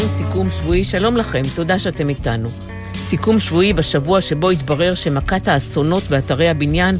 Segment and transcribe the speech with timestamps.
[0.00, 2.48] ספרים, סיכום שבועי, שלום לכם, תודה שאתם איתנו.
[2.94, 6.96] סיכום שבועי בשבוע שבו התברר שמכת האסונות באתרי הבניין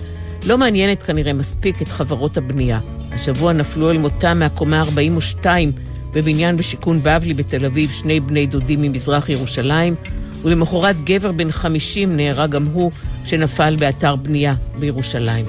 [0.47, 2.81] לא מעניינת כנראה מספיק את חברות הבנייה.
[3.13, 5.73] השבוע נפלו אל מותם מהקומה 42
[6.13, 9.95] בבניין בשיכון בבלי בתל אביב שני בני דודים ממזרח ירושלים,
[10.43, 12.91] ולמחרת גבר בן 50 נהרג גם הוא
[13.25, 15.45] שנפל באתר בנייה בירושלים.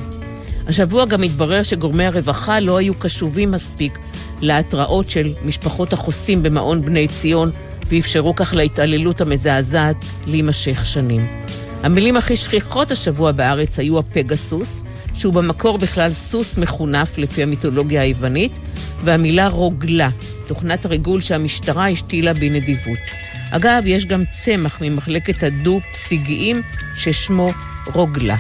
[0.68, 4.00] השבוע גם התברר שגורמי הרווחה לא היו קשובים מספיק
[4.42, 7.52] להתראות של משפחות החוסים במעון בני ציון,
[7.90, 11.28] ואפשרו כך להתעללות המזעזעת להימשך שנים.
[11.84, 18.60] המילים הכי שכיחות השבוע בארץ היו הפגסוס, שהוא במקור בכלל סוס מחונף לפי המיתולוגיה היוונית,
[19.04, 20.10] והמילה רוגלה,
[20.48, 23.00] תוכנת הריגול שהמשטרה השתילה בנדיבות.
[23.52, 26.62] אגב, יש גם צמח ממחלקת הדו-פסיגיים
[26.96, 27.50] ששמו
[27.94, 28.36] רוגלה.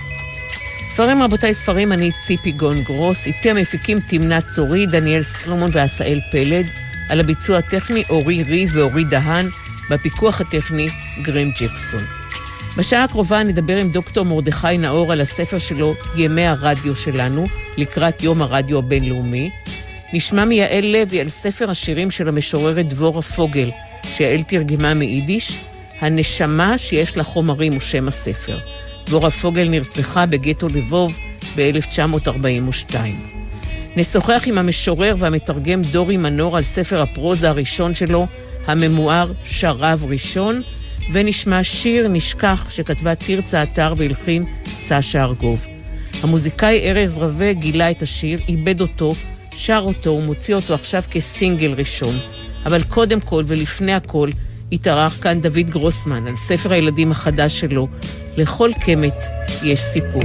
[0.93, 6.65] ספרים רבותיי, ספרים, אני ציפי גון גרוס, איתי המפיקים תמנה צורי, דניאל סלומון ועשאל פלד,
[7.09, 9.45] על הביצוע הטכני אורי ריב ואורי דהן,
[9.89, 10.87] בפיקוח הטכני
[11.21, 12.03] גרם ג'קסון.
[12.77, 17.45] בשעה הקרובה נדבר עם דוקטור מרדכי נאור על הספר שלו, ימי הרדיו שלנו,
[17.77, 19.51] לקראת יום הרדיו הבינלאומי.
[20.13, 23.71] נשמע מיעל לוי על ספר השירים של המשוררת דבורה פוגל,
[24.05, 25.59] שיעל תרגמה מיידיש,
[25.99, 28.59] הנשמה שיש לה חומרים הוא שם הספר.
[29.05, 31.17] דבורה פוגל נרצחה בגטו לבוב
[31.55, 32.95] ב-1942.
[33.95, 38.27] נשוחח עם המשורר והמתרגם דורי מנור על ספר הפרוזה הראשון שלו,
[38.67, 40.61] הממואר שרב ראשון,
[41.11, 44.45] ונשמע שיר נשכח שכתבה תרצה אתר והלחין
[44.77, 45.65] סשה ארגוב.
[46.23, 49.13] המוזיקאי ארז רווה גילה את השיר, איבד אותו,
[49.55, 52.15] שר אותו ומוציא אותו עכשיו כסינגל ראשון.
[52.65, 54.29] אבל קודם כל ולפני הכל,
[54.71, 57.87] התארח כאן דוד גרוסמן על ספר הילדים החדש שלו,
[58.37, 59.23] לכל קמת
[59.63, 60.21] יש סיפור.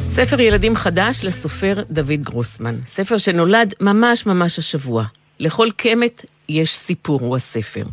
[0.00, 2.76] ספר ילדים חדש לסופר דוד גרוסמן.
[2.84, 5.04] ספר שנולד ממש ממש השבוע.
[5.40, 7.84] לכל קמת יש סיפור, הוא הספר.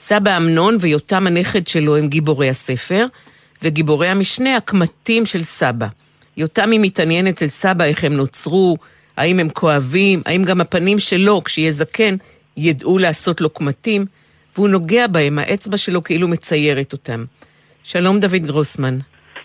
[0.00, 3.06] סבא אמנון ויותם הנכד שלו הם גיבורי הספר,
[3.62, 5.86] וגיבורי המשנה הקמטים של סבא.
[6.36, 8.76] יותם היא מתעניינת אצל סבא איך הם נוצרו,
[9.16, 12.14] האם הם כואבים, האם גם הפנים שלו, כשיהיה זקן,
[12.56, 14.04] ידעו לעשות לו קמטים,
[14.56, 17.24] והוא נוגע בהם, האצבע שלו כאילו מציירת אותם.
[17.84, 18.98] שלום דוד גרוסמן.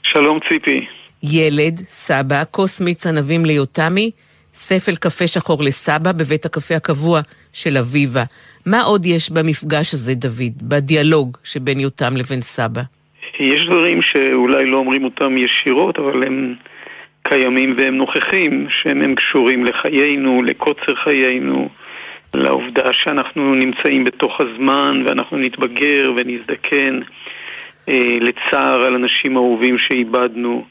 [0.03, 0.85] שלום ציפי.
[1.23, 4.11] ילד, סבא, כוס מיץ ענבים ליותמי,
[4.53, 7.21] ספל קפה שחור לסבא בבית הקפה הקבוע
[7.53, 8.23] של אביבה.
[8.65, 12.81] מה עוד יש במפגש הזה, דוד, בדיאלוג שבין יותם לבין סבא?
[13.39, 16.55] יש דברים שאולי לא אומרים אותם ישירות, אבל הם
[17.29, 21.69] קיימים והם נוכחים, שהם קשורים לחיינו, לקוצר חיינו,
[22.35, 26.99] לעובדה שאנחנו נמצאים בתוך הזמן ואנחנו נתבגר ונזדקן,
[27.89, 30.65] אה, לצער על אנשים אהובים שאיבדנו.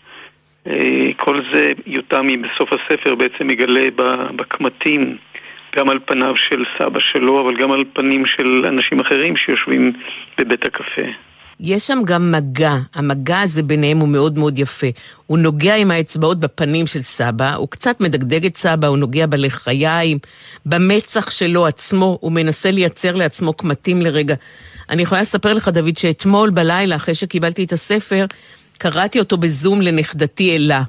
[0.66, 3.88] אה, כל זה יותמי בסוף הספר בעצם מגלה
[4.36, 5.16] בקמטים,
[5.76, 9.92] גם על פניו של סבא שלו, אבל גם על פנים של אנשים אחרים שיושבים
[10.38, 11.08] בבית הקפה.
[11.60, 14.86] יש שם גם מגע, המגע הזה ביניהם הוא מאוד מאוד יפה.
[15.26, 20.18] הוא נוגע עם האצבעות בפנים של סבא, הוא קצת מדגדג את סבא, הוא נוגע בלחיים,
[20.66, 24.34] במצח שלו עצמו, הוא מנסה לייצר לעצמו קמטים לרגע.
[24.90, 28.26] אני יכולה לספר לך, דוד, שאתמול בלילה, אחרי שקיבלתי את הספר,
[28.78, 30.82] קראתי אותו בזום לנכדתי אלה,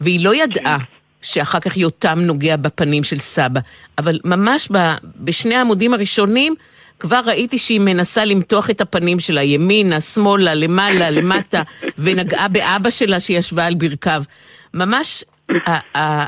[0.00, 0.78] והיא לא ידעה
[1.22, 3.60] שאחר כך יותם נוגע בפנים של סבא,
[3.98, 4.68] אבל ממש
[5.16, 6.54] בשני העמודים הראשונים,
[7.00, 11.62] כבר ראיתי שהיא מנסה למתוח את הפנים שלה, ימינה, שמאלה, למעלה, למטה,
[11.98, 14.22] ונגעה באבא שלה שישבה על ברכיו.
[14.74, 15.24] ממש,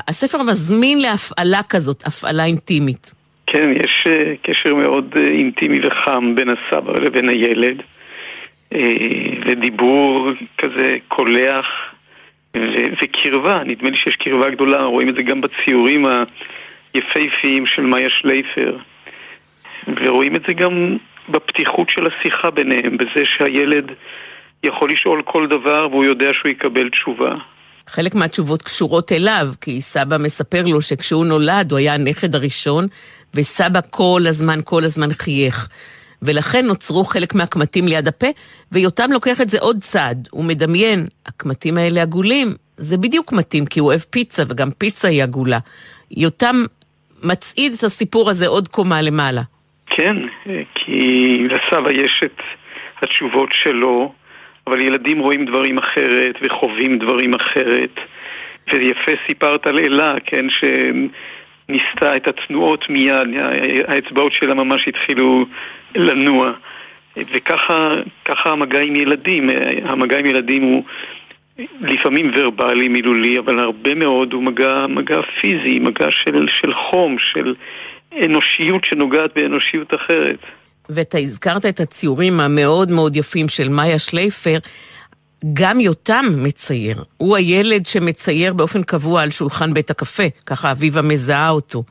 [0.07, 3.13] הספר מזמין להפעלה כזאת, הפעלה אינטימית.
[3.47, 7.81] כן, יש אה, קשר מאוד אה, אינטימי וחם בין הסבא לבין הילד,
[8.73, 8.95] אה,
[9.45, 11.65] ודיבור כזה קולח
[13.01, 16.05] וקרבה, נדמה לי שיש קרבה גדולה, רואים את זה גם בציורים
[16.93, 18.77] היפהפיים של מאיה שלייפר.
[19.87, 20.97] ורואים את זה גם
[21.29, 23.85] בפתיחות של השיחה ביניהם, בזה שהילד
[24.63, 27.35] יכול לשאול כל דבר והוא יודע שהוא יקבל תשובה.
[27.87, 32.87] חלק מהתשובות קשורות אליו, כי סבא מספר לו שכשהוא נולד הוא היה הנכד הראשון,
[33.33, 35.69] וסבא כל הזמן, כל הזמן חייך.
[36.21, 38.27] ולכן נוצרו חלק מהקמטים ליד הפה,
[38.71, 40.27] ויותם לוקח את זה עוד צעד.
[40.31, 45.23] הוא מדמיין, הקמטים האלה עגולים, זה בדיוק מתאים, כי הוא אוהב פיצה, וגם פיצה היא
[45.23, 45.59] עגולה.
[46.11, 46.65] יותם
[47.23, 49.41] מצעיד את הסיפור הזה עוד קומה למעלה.
[49.95, 50.17] כן,
[50.75, 52.41] כי לסבא יש את
[53.01, 54.13] התשובות שלו,
[54.67, 57.99] אבל ילדים רואים דברים אחרת וחווים דברים אחרת.
[58.73, 63.27] ויפה סיפרת על אלה, כן, שניסתה את התנועות מיד,
[63.87, 65.45] האצבעות שלה ממש התחילו
[65.95, 66.51] לנוע.
[67.17, 67.93] וככה
[68.45, 69.49] המגע עם ילדים,
[69.83, 70.83] המגע עם ילדים הוא
[71.81, 77.55] לפעמים ורבלי, מילולי, אבל הרבה מאוד הוא מגע, מגע פיזי, מגע של, של חום, של
[78.25, 80.39] אנושיות שנוגעת באנושיות אחרת.
[80.89, 84.57] ואתה הזכרת את הציורים המאוד מאוד יפים של מאיה שלייפר.
[85.53, 86.97] גם יותם מצייר.
[87.17, 91.83] הוא הילד שמצייר באופן קבוע על שולחן בית הקפה, ככה אביבה מזהה אותו.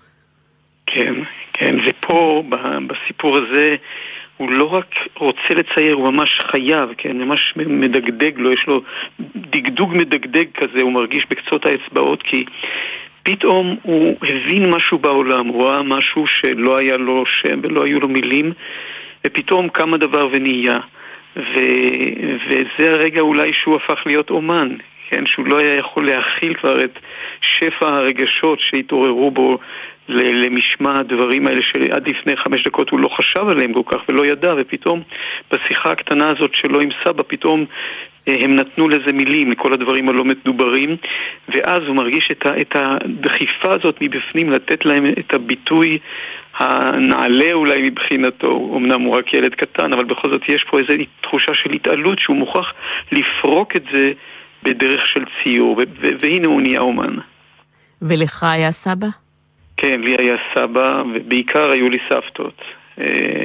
[0.87, 1.15] כן,
[1.53, 2.43] כן, ופה,
[2.87, 3.77] בסיפור הזה,
[4.37, 8.81] הוא לא רק רוצה לצייר, הוא ממש חייב, כן, ממש מדגדג לו, יש לו
[9.37, 12.45] דגדוג מדגדג כזה, הוא מרגיש בקצות האצבעות, כי
[13.31, 18.09] פתאום הוא הבין משהו בעולם, הוא ראה משהו שלא היה לו שם ולא היו לו
[18.09, 18.53] מילים,
[19.27, 20.79] ופתאום קם הדבר ונהיה.
[21.37, 21.59] ו,
[22.47, 24.69] וזה הרגע אולי שהוא הפך להיות אומן,
[25.09, 25.27] כן?
[25.27, 26.99] שהוא לא היה יכול להכיל כבר את
[27.41, 29.59] שפע הרגשות שהתעוררו בו
[30.09, 34.55] למשמע הדברים האלה שעד לפני חמש דקות הוא לא חשב עליהם כל כך ולא ידע,
[34.57, 35.03] ופתאום
[35.53, 37.65] בשיחה הקטנה הזאת שלו עם סבא, פתאום
[38.27, 40.97] הם נתנו לזה מילים, לכל הדברים הלא מדוברים,
[41.49, 45.99] ואז הוא מרגיש את, ה, את הדחיפה הזאת מבפנים, לתת להם את הביטוי
[46.59, 51.55] הנעלה אולי מבחינתו, אמנם הוא רק ילד קטן, אבל בכל זאת יש פה איזו תחושה
[51.55, 52.73] של התעלות שהוא מוכרח
[53.13, 54.13] לפרוק את זה
[54.63, 55.81] בדרך של ציור,
[56.21, 57.17] והנה הוא נהיה אומן.
[58.03, 59.07] ולך היה סבא?
[59.77, 62.63] כן, לי היה סבא, ובעיקר היו לי סבתות.
[62.99, 63.03] Uh,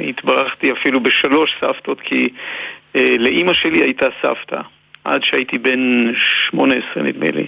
[0.08, 2.28] התברכתי אפילו בשלוש סבתות, כי
[3.18, 4.60] לאימא שלי הייתה סבתא,
[5.04, 6.12] עד שהייתי בן
[6.48, 7.46] 18 נדמה לי.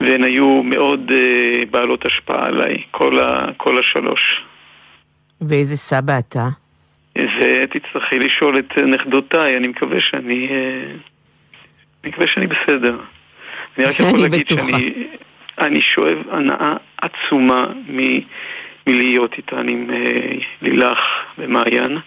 [0.00, 4.42] והן היו מאוד uh, בעלות השפעה עליי, כל, ה, כל השלוש.
[5.40, 6.48] ואיזה סבא אתה?
[7.18, 10.48] זה תצטרכי לשאול את נכדותיי, אני מקווה שאני...
[12.04, 12.98] אני מקווה שאני בסדר.
[13.78, 15.06] אני רק יכול להגיד שאני
[15.58, 17.98] אני שואב הנאה עצומה מ,
[18.86, 20.98] מלהיות איתן עם אה, לילך
[21.38, 21.98] ומעיין.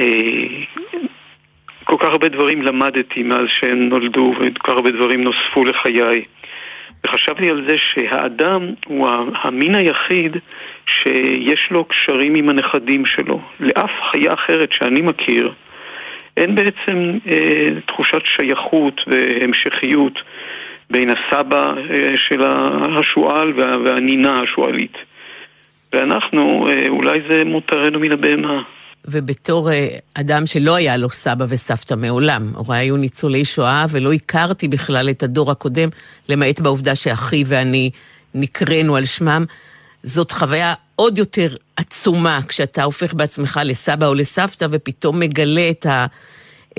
[0.00, 0.06] אה,
[1.84, 6.24] כל כך הרבה דברים למדתי מאז שהן נולדו, וכל כך הרבה דברים נוספו לחיי.
[7.04, 10.36] וחשבתי על זה שהאדם הוא המין היחיד
[10.86, 13.40] שיש לו קשרים עם הנכדים שלו.
[13.60, 15.52] לאף חיה אחרת שאני מכיר
[16.36, 20.22] אין בעצם אה, תחושת שייכות והמשכיות
[20.90, 22.42] בין הסבא אה, של
[22.98, 24.96] השועל וה, והנינה השועלית.
[25.92, 28.62] ואנחנו, אה, אולי זה מותרנו מן הבהמה.
[29.04, 34.68] ובתור אה, אדם שלא היה לו סבא וסבתא מעולם, הוריי היו ניצולי שואה ולא הכרתי
[34.68, 35.88] בכלל את הדור הקודם,
[36.28, 37.90] למעט בעובדה שאחי ואני
[38.34, 39.44] נקראנו על שמם,
[40.02, 46.06] זאת חוויה עוד יותר עצומה כשאתה הופך בעצמך לסבא או לסבתא ופתאום מגלה את ה...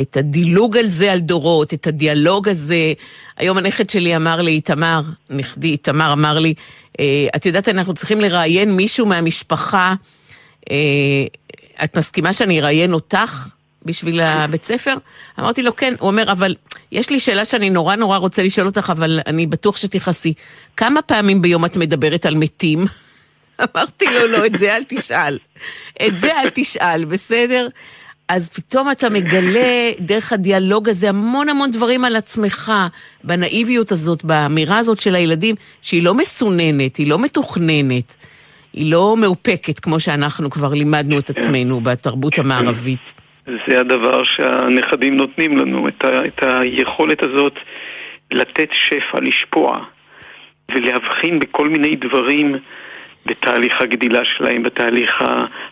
[0.02, 2.94] את הדילוג על זה, על דורות, את הדיאלוג הזה.
[3.38, 6.54] היום הנכד שלי אמר לי, איתמר, נכדי איתמר אמר לי,
[7.00, 9.94] אה, את יודעת, אנחנו צריכים לראיין מישהו מהמשפחה,
[10.72, 10.76] אה,
[11.84, 13.48] את מסכימה שאני אראיין אותך
[13.86, 14.96] בשביל הבית ספר?
[15.40, 15.94] אמרתי לו, כן.
[16.00, 16.56] הוא אומר, אבל
[16.92, 20.34] יש לי שאלה שאני נורא נורא רוצה לשאול אותך, אבל אני בטוח שתכעסי.
[20.78, 22.86] כמה פעמים ביום את מדברת על מתים?
[23.76, 25.38] אמרתי לו, לא, את זה אל תשאל.
[26.08, 27.68] את זה אל תשאל, בסדר?
[28.28, 32.72] אז פתאום אתה מגלה דרך הדיאלוג הזה המון המון דברים על עצמך,
[33.24, 38.16] בנאיביות הזאת, באמירה הזאת של הילדים, שהיא לא מסוננת, היא לא מתוכננת,
[38.74, 43.14] היא לא מאופקת, כמו שאנחנו כבר לימדנו את עצמנו בתרבות המערבית.
[43.68, 47.54] זה הדבר שהנכדים נותנים לנו, את, ה, את היכולת הזאת
[48.32, 49.78] לתת שפע, לשפוע,
[50.72, 52.56] ולהבחין בכל מיני דברים.
[53.26, 55.24] בתהליך הגדילה שלהם, בתהליך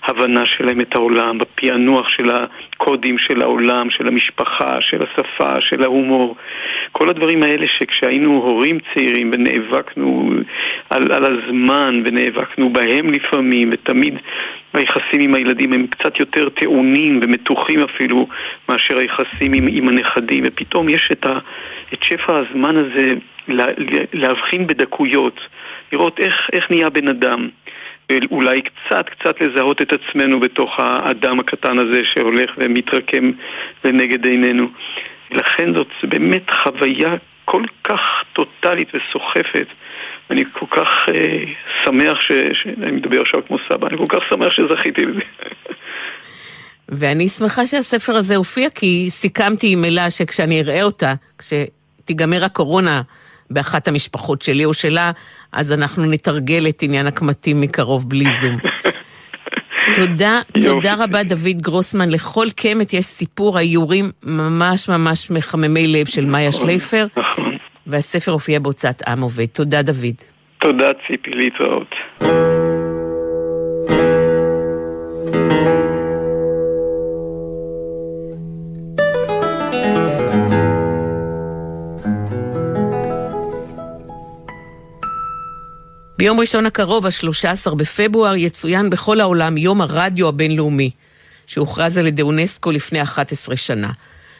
[0.02, 2.32] ההבנה שלהם את העולם, בפענוח של
[2.82, 6.36] הקודים של העולם, של המשפחה, של השפה, של ההומור.
[6.92, 10.32] כל הדברים האלה שכשהיינו הורים צעירים ונאבקנו
[10.90, 14.14] על, על הזמן ונאבקנו בהם לפעמים, ותמיד
[14.74, 18.28] היחסים עם הילדים הם קצת יותר טעונים ומתוחים אפילו
[18.70, 21.40] מאשר היחסים עם, עם הנכדים, ופתאום יש את, ה,
[21.94, 23.14] את שפע הזמן הזה
[23.48, 23.66] לה,
[24.14, 25.40] להבחין בדקויות.
[25.92, 27.50] לראות איך, איך נהיה בן אדם.
[28.10, 33.32] ואולי קצת קצת לזהות את עצמנו בתוך האדם הקטן הזה שהולך ומתרקם
[33.84, 34.68] לנגד עינינו.
[35.32, 37.16] לכן זאת באמת חוויה
[37.46, 38.00] כל כך
[38.34, 39.68] טוטאלית וסוחפת.
[40.30, 41.44] אני כל כך אה,
[41.86, 42.32] שמח ש...
[42.54, 42.68] ש...
[42.84, 45.22] אני מדבר עכשיו כמו סבא, אני כל כך שמח שזכיתי לזה.
[46.90, 53.02] ואני שמחה שהספר הזה הופיע, כי סיכמתי עם אלה שכשאני אראה אותה, כשתיגמר הקורונה
[53.54, 55.12] באחת המשפחות שלי או שלה,
[55.52, 58.58] אז אנחנו נתרגל את עניין הקמטים מקרוב בלי זום.
[59.96, 62.10] תודה, תודה רבה דוד גרוסמן.
[62.10, 67.58] לכל קמת יש סיפור האיורים ממש ממש מחממי לב של מאיה נכון, שלייפר, נכון.
[67.88, 69.46] והספר הופיע בהוצאת עם עובד.
[69.46, 70.16] תודה דוד.
[70.60, 71.96] תודה ציפי, להתראות.
[86.22, 90.92] ביום ראשון הקרוב, ה-13 בפברואר, יצוין בכל העולם יום הרדיו הבינלאומי,
[91.48, 93.92] שהוכרז על ידי אונסקו לפני 11 שנה.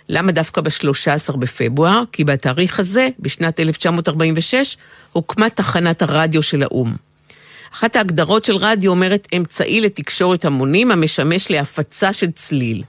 [0.10, 2.04] למה דווקא ב-13 בפברואר?
[2.12, 4.78] כי בתאריך הזה, בשנת 1946,
[5.12, 6.96] הוקמה תחנת הרדיו של האו"ם.
[7.74, 12.84] אחת ההגדרות של רדיו אומרת אמצעי לתקשורת המונים המשמש להפצה של צליל.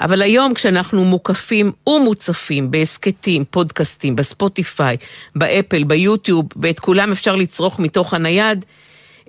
[0.00, 4.96] אבל היום כשאנחנו מוקפים ומוצפים בהסכתים, פודקאסטים, בספוטיפיי,
[5.36, 8.64] באפל, ביוטיוב, ואת כולם אפשר לצרוך מתוך הנייד,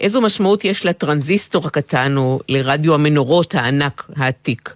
[0.01, 4.75] איזו משמעות יש לטרנזיסטור הקטן או לרדיו המנורות הענק העתיק.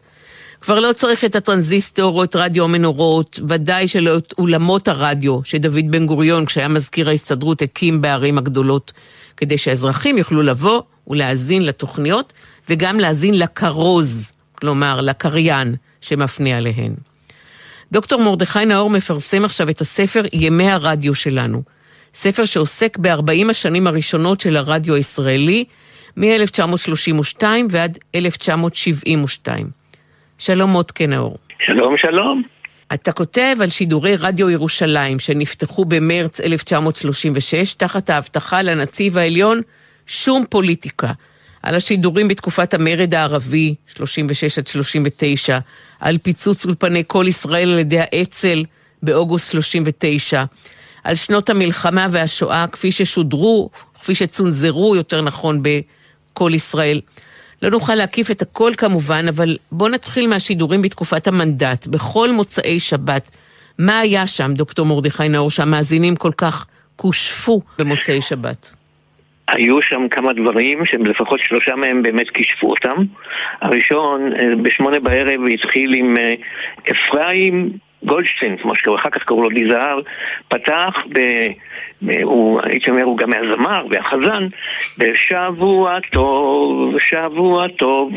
[0.62, 5.92] כבר לא צריך את הטרנזיסטור או את רדיו המנורות, ודאי שלא את אולמות הרדיו שדוד
[5.92, 8.94] בן גוריון, כשהיה מזכיר ההסתדרות, הקים בערים הגדולות,
[9.38, 12.34] כדי שהאזרחים יוכלו לבוא ולהאזין לתוכניות,
[12.70, 15.76] וגם להאזין לכרוז, כלומר לקריין,
[16.06, 16.94] שמפנה עליהן.
[17.92, 21.62] דוקטור מרדכי נאור מפרסם עכשיו את הספר ימי הרדיו שלנו.
[22.14, 25.66] ספר שעוסק ב-40 השנים הראשונות של הרדיו הישראלי,
[26.18, 29.68] מ-1932 ועד 1972.
[30.38, 31.38] שלום מוטקה נאור.
[31.66, 32.44] שלום, שלום.
[32.94, 39.62] אתה כותב על שידורי רדיו ירושלים שנפתחו במרץ 1936 תחת ההבטחה לנציב העליון
[40.08, 41.12] שום פוליטיקה.
[41.66, 45.60] על השידורים בתקופת המרד הערבי, 36 עד 39,
[46.00, 48.66] על פיצוץ אולפני כל ישראל על ידי האצ"ל
[49.04, 50.44] באוגוסט 39,
[51.04, 53.70] על שנות המלחמה והשואה כפי ששודרו,
[54.02, 57.02] כפי שצונזרו, יותר נכון, בכל ישראל.
[57.62, 63.32] לא נוכל להקיף את הכל כמובן, אבל בואו נתחיל מהשידורים בתקופת המנדט, בכל מוצאי שבת.
[63.80, 68.76] מה היה שם, דוקטור מרדכי נאור, שהמאזינים כל כך כושפו במוצאי שבת?
[69.48, 72.96] היו שם כמה דברים שלפחות שלושה מהם באמת כישפו אותם.
[73.62, 76.34] הראשון, אה, בשמונה בערב התחיל עם אה,
[76.92, 77.70] אפרים
[78.06, 80.00] גולדשטיין, כמו שקראו, אחר כך קראו לו דיזהר,
[80.48, 81.20] פתח, ב,
[82.24, 84.48] הוא, הייתי אומר, הוא גם מהזמר והחזן,
[84.98, 88.14] בשבוע טוב, שבוע טוב,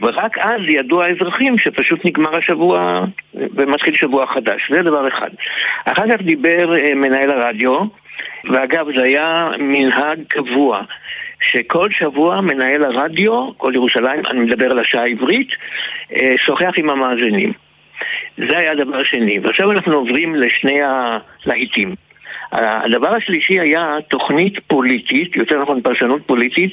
[0.00, 3.04] ורק אז ידעו האזרחים שפשוט נגמר השבוע
[3.34, 5.30] ומתחיל שבוע חדש, זה דבר אחד.
[5.84, 7.78] אחר כך דיבר אה, מנהל הרדיו,
[8.50, 10.82] ואגב, זה היה מנהג קבוע.
[11.40, 15.48] שכל שבוע מנהל הרדיו, כל ירושלים, אני מדבר על השעה העברית,
[16.12, 17.52] אה, שוחח עם המאזינים.
[18.48, 19.38] זה היה הדבר השני.
[19.38, 21.94] ועכשיו אנחנו עוברים לשני הלהיטים.
[22.52, 26.72] הדבר השלישי היה תוכנית פוליטית, יותר נכון פרשנות פוליטית,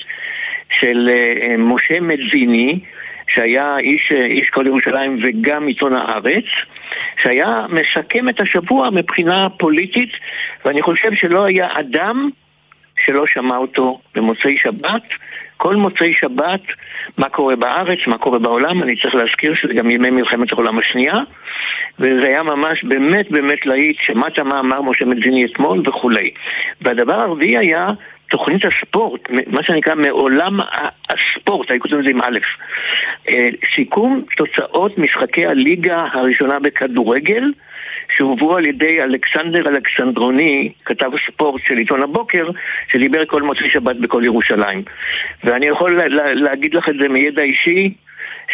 [0.80, 2.80] של אה, משה מדזיני,
[3.34, 6.46] שהיה איש, איש כל ירושלים וגם עיתון הארץ,
[7.22, 10.12] שהיה מסכם את השבוע מבחינה פוליטית,
[10.66, 12.30] ואני חושב שלא היה אדם
[13.00, 15.04] שלא שמע אותו במוצאי שבת.
[15.58, 16.62] כל מוצאי שבת,
[17.18, 21.20] מה קורה בארץ, מה קורה בעולם, אני צריך להזכיר שזה גם ימי מלחמת העולם השנייה,
[22.00, 26.30] וזה היה ממש באמת באמת להיט, שמעת מה אמר משה מדזיני אתמול וכולי.
[26.82, 27.88] והדבר הרביעי היה
[28.30, 30.60] תוכנית הספורט, מה שנקרא מעולם
[31.10, 32.38] הספורט, אני כותב את זה עם א',
[33.30, 37.53] אה, סיכום תוצאות משחקי הליגה הראשונה בכדורגל
[38.18, 42.50] שהובאו על ידי אלכסנדר אלכסנדרוני, כתב ספורט של עיתון הבוקר,
[42.92, 44.84] שדיבר כל מוצאי שבת בכל ירושלים.
[45.44, 47.94] ואני יכול לה, להגיד לך את זה מידע אישי,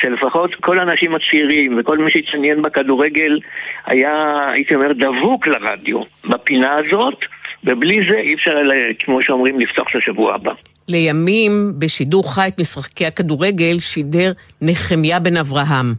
[0.01, 3.39] שלפחות כל האנשים הצעירים וכל מי שהתעניין בכדורגל
[3.85, 7.25] היה, הייתי אומר, דבוק לרדיו בפינה הזאת.
[7.63, 8.55] ובלי זה אי אפשר,
[8.99, 10.51] כמו שאומרים, לפתוח את השבוע הבא.
[10.87, 15.93] לימים, בשידור חי את משחקי הכדורגל, שידר נחמיה בן אברהם.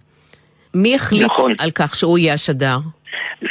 [0.75, 1.53] מי החליט נכון.
[1.59, 2.77] על כך שהוא יהיה השדר?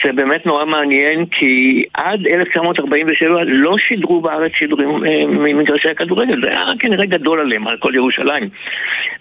[0.04, 6.50] זה באמת נורא מעניין, כי עד 1947 לא שידרו בארץ שידורים אה, ממגרשי הכדורגל, זה
[6.50, 8.50] היה כנראה גדול עליהם, על כל ירושלים.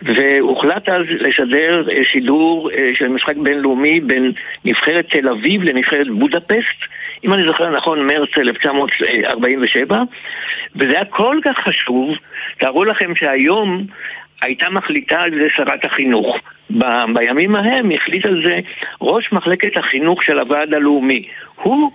[0.02, 4.32] והוחלט אז לשדר אה, שידור אה, של משחק בינלאומי בין
[4.64, 6.80] נבחרת תל אביב לנבחרת בודפסט,
[7.24, 10.02] אם אני זוכר נכון, מרץ 1947,
[10.76, 12.14] וזה היה כל כך חשוב,
[12.58, 13.86] תארו לכם שהיום
[14.42, 16.36] הייתה מחליטה על זה שרת החינוך.
[16.70, 18.58] ב- בימים ההם החליט על זה
[19.00, 21.28] ראש מחלקת החינוך של הוועד הלאומי.
[21.54, 21.90] הוא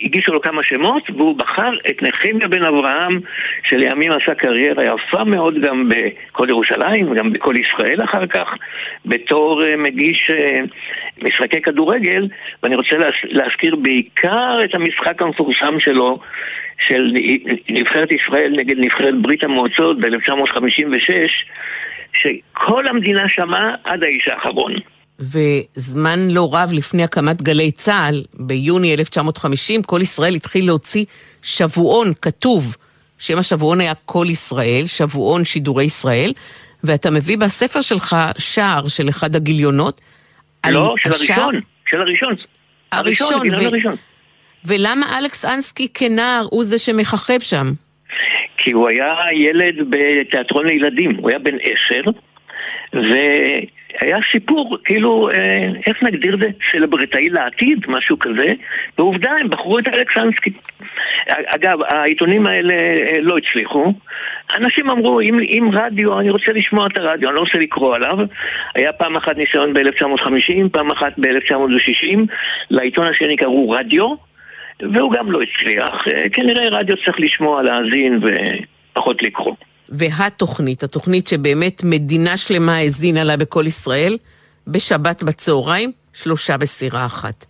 [0.00, 3.20] הגישו לו כמה שמות, והוא בחר את נחמיה בן אברהם,
[3.64, 8.54] שלימים עשה קריירה יפה מאוד גם בכל ירושלים, וגם בכל ישראל אחר כך,
[9.06, 12.28] בתור uh, מגיש uh, משחקי כדורגל,
[12.62, 16.18] ואני רוצה להז, להזכיר בעיקר את המשחק המפורסם שלו,
[16.88, 17.12] של
[17.70, 21.10] נבחרת ישראל נגד נבחרת ברית המועצות ב-1956,
[22.12, 24.72] שכל המדינה שמעה עד האיש האחרון.
[25.18, 31.04] וזמן לא רב לפני הקמת גלי צה"ל, ביוני 1950, כל ישראל התחיל להוציא
[31.42, 32.76] שבועון כתוב.
[33.18, 36.32] שם השבועון היה כל ישראל, שבועון שידורי ישראל,
[36.84, 40.00] ואתה מביא בספר שלך שער של אחד הגיליונות.
[40.70, 41.40] לא, של השער...
[41.40, 42.34] הראשון, של הראשון.
[42.92, 43.66] הראשון, הראשון, ו...
[43.66, 43.96] הראשון.
[44.64, 47.72] ולמה אלכס אנסקי כנער הוא זה שמככב שם?
[48.56, 52.10] כי הוא היה ילד בתיאטרון לילדים, הוא היה בן עשר,
[54.00, 56.48] והיה סיפור, כאילו, אה, איך נגדיר זה?
[56.70, 58.52] סלברטאי לעתיד, משהו כזה,
[58.98, 60.52] ועובדה, הם בחרו את אלכסנסקי.
[61.28, 63.92] אגב, העיתונים האלה אה, לא הצליחו.
[64.56, 68.18] אנשים אמרו, אם, אם רדיו, אני רוצה לשמוע את הרדיו, אני לא רוצה לקרוא עליו.
[68.74, 72.18] היה פעם אחת ניסיון ב-1950, פעם אחת ב-1960,
[72.70, 74.14] לעיתון השני קראו רדיו,
[74.80, 76.08] והוא גם לא הצליח.
[76.08, 78.20] אה, כנראה רדיו צריך לשמוע, להאזין
[78.92, 79.54] ופחות לקרוא.
[79.92, 84.18] והתוכנית, התוכנית שבאמת מדינה שלמה האזינה לה בכל ישראל,
[84.66, 87.46] בשבת בצהריים, שלושה בסירה אחת.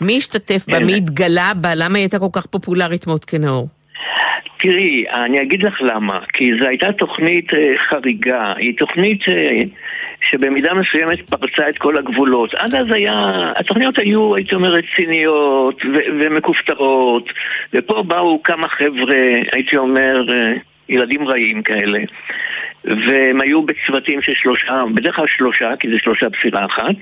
[0.00, 0.80] מי השתתף בה?
[0.80, 1.74] מי התגלה בה?
[1.74, 3.68] למה היא הייתה כל כך פופולרית מאוד כנאור?
[4.58, 6.20] תראי, אני אגיד לך למה.
[6.32, 7.56] כי זו הייתה תוכנית uh,
[7.88, 8.52] חריגה.
[8.56, 9.32] היא תוכנית uh,
[10.30, 12.54] שבמידה מסוימת פרצה את כל הגבולות.
[12.54, 15.82] עד אז היה, התוכניות היו, הייתי אומר, רציניות
[16.20, 17.30] ומכופתרות,
[17.74, 21.98] ופה באו כמה חבר'ה, הייתי אומר, uh, ילדים רעים כאלה.
[22.84, 26.94] והם היו בצוותים של שלושה, בדרך כלל שלושה, כי זה שלושה בסירה אחת,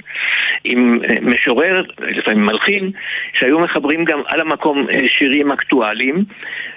[0.64, 2.90] עם אה, משורר, לפעמים מלחין,
[3.32, 6.24] שהיו מחברים גם על המקום אה, שירים אקטואליים,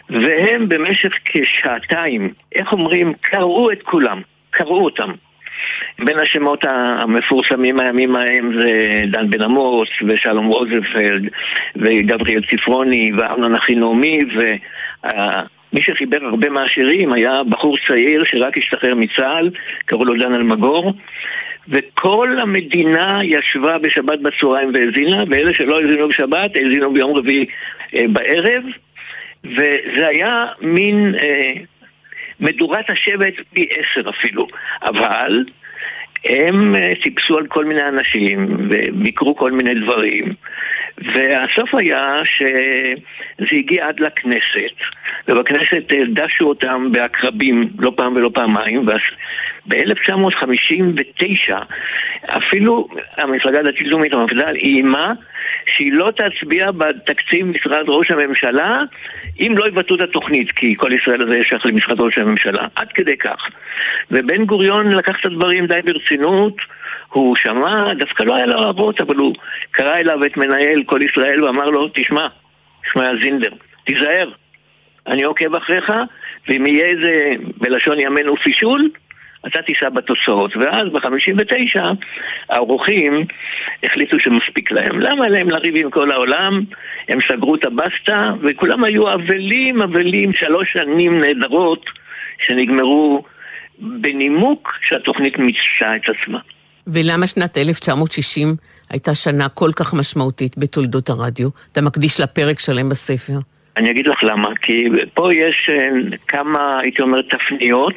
[0.10, 5.12] והם במשך כשעתיים, איך אומרים, קראו את כולם, קראו אותם.
[6.00, 11.30] בין השמות המפורסמים הימים ההם זה דן בן עמוס ושלום רוזנפלד
[11.76, 14.20] וגבריאל צפרוני ואמנון אחינעמי
[15.74, 19.50] מי שחיבר הרבה מהשירים היה בחור צעיר שרק השתחרר מצה"ל,
[19.86, 20.94] קראו לו דן אלמגור,
[21.68, 27.46] וכל המדינה ישבה בשבת בצהריים והאזינה, ואלה שלא האזינו בשבת, האזינו ביום רביעי
[27.96, 28.64] אה, בערב,
[29.44, 31.52] וזה היה מין אה,
[32.40, 34.48] מדורת השבט פי עשר אפילו.
[34.84, 35.44] אבל
[36.26, 40.34] הם אה, טיפסו על כל מיני אנשים וביקרו כל מיני דברים.
[40.98, 44.76] והסוף היה שזה הגיע עד לכנסת,
[45.28, 48.86] ובכנסת אה, דשו אותם בעקרבים לא פעם ולא פעמיים,
[49.68, 51.54] ב-1959
[52.28, 55.14] אפילו המפלגה הדתית-לאומית, המפד"ל, איימה
[55.66, 58.82] שהיא לא תצביע בתקציב משרד ראש הממשלה
[59.40, 63.18] אם לא יבטאו את התוכנית, כי כל ישראל הזה שייך למשרד ראש הממשלה, עד כדי
[63.18, 63.48] כך.
[64.12, 66.56] ובן גוריון לקח את הדברים די ברצינות,
[67.14, 69.36] הוא שמע, דווקא לא היה לו אהבות, אבל הוא
[69.72, 72.28] קרא אליו את מנהל כל ישראל ואמר לו, תשמע,
[72.84, 73.52] תשמע זינדר,
[73.84, 74.32] תיזהר,
[75.08, 75.92] אני עוקב אחריך,
[76.48, 78.90] ואם יהיה איזה, בלשון ימינו פישול,
[79.48, 80.58] אתה תישא בתוצאות.
[80.58, 81.82] ואז ב-59
[82.50, 83.26] האורחים
[83.84, 85.00] החליטו שמספיק להם.
[85.00, 86.64] למה להם לריב עם כל העולם?
[87.10, 91.86] הם סגרו את הבסטה, וכולם היו אבלים, אבלים, שלוש שנים נהדרות
[92.40, 93.24] שנגמרו
[93.80, 96.40] בנימוק שהתוכנית מיצתה את עצמה.
[96.88, 98.56] ולמה שנת 1960
[98.90, 101.50] הייתה שנה כל כך משמעותית בתולדות הרדיו?
[101.72, 103.34] אתה מקדיש לה פרק שלם בספר.
[103.78, 107.96] אני אגיד לך למה, כי פה יש אה, כמה, הייתי אומר, תפניות.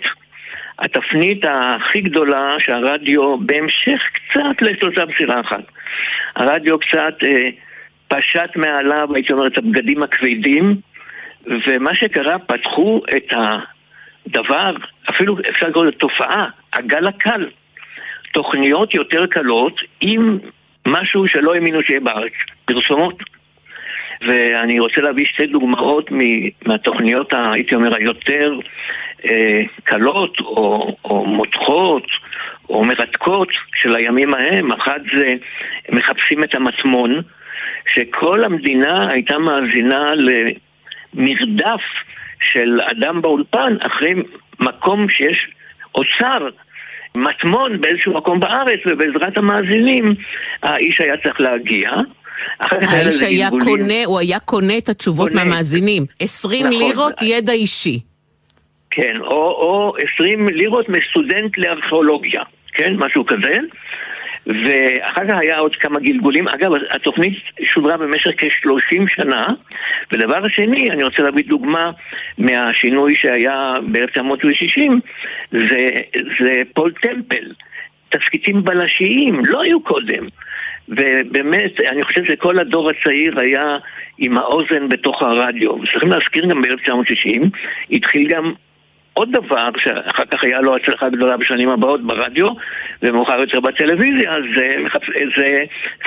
[0.78, 5.64] התפנית הכי גדולה שהרדיו, בהמשך קצת לשלושה בסירה אחת,
[6.36, 7.48] הרדיו קצת אה,
[8.08, 10.76] פשט מעליו, הייתי אומר, את הבגדים הכבדים,
[11.66, 14.76] ומה שקרה, פתחו את הדבר,
[15.10, 17.48] אפילו אפשר לקרוא לזה תופעה, הגל הקל.
[18.32, 20.38] תוכניות יותר קלות עם
[20.86, 22.32] משהו שלא האמינו שיהיה בארץ,
[22.64, 23.22] פרסומות.
[24.20, 26.10] ואני רוצה להביא שתי דוגמאות
[26.66, 28.52] מהתוכניות, הייתי אומר, היותר
[29.24, 32.06] אה, קלות או, או מותחות
[32.68, 34.72] או מרתקות של הימים ההם.
[34.72, 35.34] אחת זה
[35.88, 37.22] מחפשים את המטמון,
[37.94, 40.04] שכל המדינה הייתה מאזינה
[41.14, 41.82] למרדף
[42.40, 44.14] של אדם באולפן אחרי
[44.60, 45.48] מקום שיש
[45.94, 46.48] אוצר
[47.16, 50.14] מטמון באיזשהו מקום בארץ, ובעזרת המאזינים
[50.62, 51.90] האיש היה צריך להגיע.
[52.60, 55.44] האיש היה קונה, הוא היה קונה את התשובות קונה.
[55.44, 56.06] מהמאזינים.
[56.20, 56.78] 20 נכון.
[56.78, 58.00] לירות ידע אישי.
[58.90, 63.58] כן, או, או 20 לירות מסטודנט לארכיאולוגיה, כן, משהו כזה.
[64.46, 66.48] ואחר כך היה עוד כמה גלגולים.
[66.48, 69.46] אגב, התוכנית שודרה במשך כ-30 שנה.
[70.12, 71.90] ודבר שני, אני רוצה להביא דוגמה
[72.38, 74.92] מהשינוי שהיה ב-1960,
[75.52, 75.86] זה,
[76.40, 77.52] זה פול טמפל.
[78.08, 80.26] תפקידים בלשיים, לא היו קודם.
[80.88, 83.78] ובאמת, אני חושב שכל הדור הצעיר היה
[84.18, 85.70] עם האוזן בתוך הרדיו.
[85.70, 87.40] וצריכים להזכיר גם ב-1960,
[87.90, 88.52] התחיל גם
[89.18, 92.48] עוד דבר, שאחר כך היה לו הצלחה גדולה בשנים הבאות ברדיו,
[93.02, 94.76] ומאוחר יותר בטלוויזיה, זה,
[95.36, 95.46] זה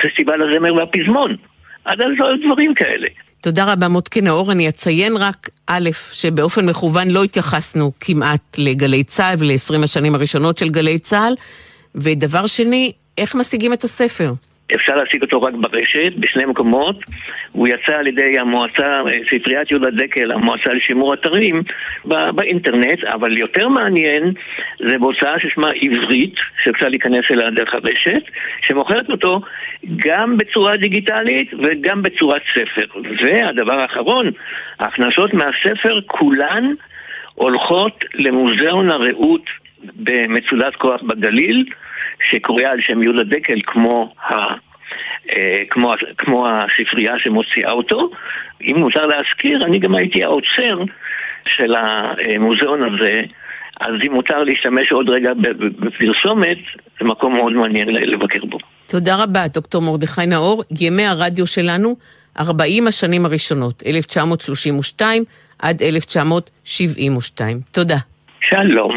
[0.02, 1.36] פסטיבל הזמר והפזמון.
[1.84, 3.08] עד אז לא היו דברים כאלה.
[3.40, 4.52] תודה רבה מוטקה נאור.
[4.52, 10.68] אני אציין רק, א', שבאופן מכוון לא התייחסנו כמעט לגלי צה"ל ול-20 השנים הראשונות של
[10.68, 11.34] גלי צה"ל,
[11.94, 14.32] ודבר שני, איך משיגים את הספר?
[14.74, 16.96] אפשר להשיג אותו רק ברשת, בשני מקומות.
[17.52, 21.62] הוא יצא על ידי המועצה, ספריית יהודה דקל, המועצה לשימור אתרים,
[22.04, 24.32] באינטרנט, אבל יותר מעניין
[24.88, 28.22] זה בהוצאה ששמה עברית, שאפשר להיכנס אליה דרך הרשת,
[28.62, 29.40] שמוכרת אותו
[29.96, 32.84] גם בצורה דיגיטלית וגם בצורת ספר.
[33.22, 34.30] והדבר האחרון,
[34.80, 36.72] ההכנסות מהספר כולן
[37.34, 39.44] הולכות למוזיאון הרעות
[39.96, 41.64] במצודת כוח בגליל.
[42.30, 44.34] שקרויה על שם יהודה דקל כמו, ה,
[45.30, 48.10] אה, כמו, כמו הספרייה שמוציאה אותו.
[48.62, 50.78] אם מותר להזכיר, אני גם הייתי האוצר
[51.48, 53.22] של המוזיאון הזה,
[53.80, 56.58] אז אם מותר להשתמש עוד רגע בפרסומת,
[57.00, 58.58] זה מקום מאוד מעניין לבקר בו.
[58.86, 60.64] תודה רבה, דוקטור מרדכי נאור.
[60.80, 61.96] ימי הרדיו שלנו,
[62.38, 65.24] 40 השנים הראשונות, 1932
[65.58, 67.60] עד 1972.
[67.72, 67.96] תודה.
[68.40, 68.96] שלום.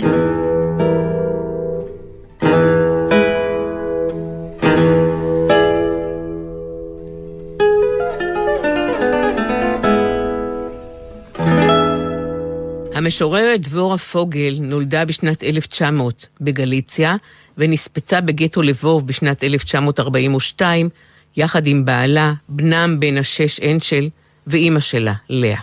[13.03, 17.15] המשוררת דבורה פוגל נולדה בשנת 1900 בגליציה
[17.57, 20.89] ונספצה בגטו לבוב בשנת 1942
[21.37, 24.09] יחד עם בעלה, בנם בן השש אנשל
[24.47, 25.59] ואימא שלה, לאה.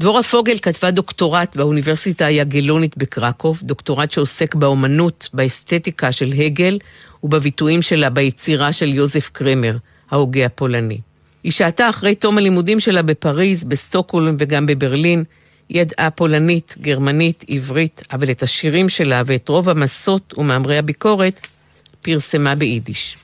[0.00, 6.78] דבורה פוגל כתבה דוקטורט באוניברסיטה היגלונית בקרקוב, דוקטורט שעוסק באומנות, באסתטיקה של הגל
[7.22, 9.76] ובביטויים שלה ביצירה של יוזף קרמר,
[10.10, 10.98] ההוגה הפולני.
[11.42, 15.24] היא שעתה אחרי תום הלימודים שלה בפריז, בסטוקהולם וגם בברלין,
[15.70, 21.46] ידעה פולנית, גרמנית, עברית, אבל את השירים שלה ואת רוב המסות ומאמרי הביקורת
[22.02, 23.16] פרסמה ביידיש.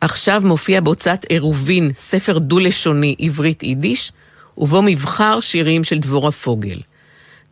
[0.00, 4.12] עכשיו מופיע בהוצאת עירובין ספר דו-לשוני עברית-יידיש,
[4.58, 6.80] ובו מבחר שירים של דבורה פוגל.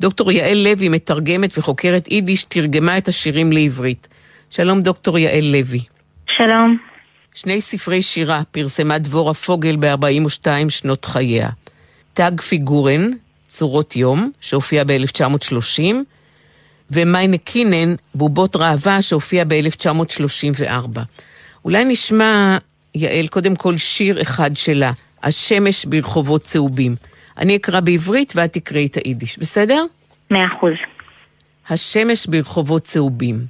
[0.01, 4.09] דוקטור יעל לוי, מתרגמת וחוקרת יידיש, תרגמה את השירים לעברית.
[4.51, 5.81] שלום דוקטור יעל לוי.
[6.37, 6.79] שלום.
[7.35, 11.49] שני ספרי שירה פרסמה דבורה פוגל ב-42 שנות חייה.
[12.15, 13.11] תג פיגורן,
[13.49, 15.83] צורות יום, שהופיע ב-1930,
[16.91, 20.99] ומיינה קינן, בובות ראווה, שהופיע ב-1934.
[21.65, 22.59] אולי נשמע,
[22.95, 26.95] יעל, קודם כל שיר אחד שלה, השמש ברחובות צהובים.
[27.39, 29.85] אני אקרא בעברית ואת תקראי את היידיש, בסדר?
[30.31, 30.73] מאה אחוז.
[31.69, 33.47] השמש ברחובות צהובים.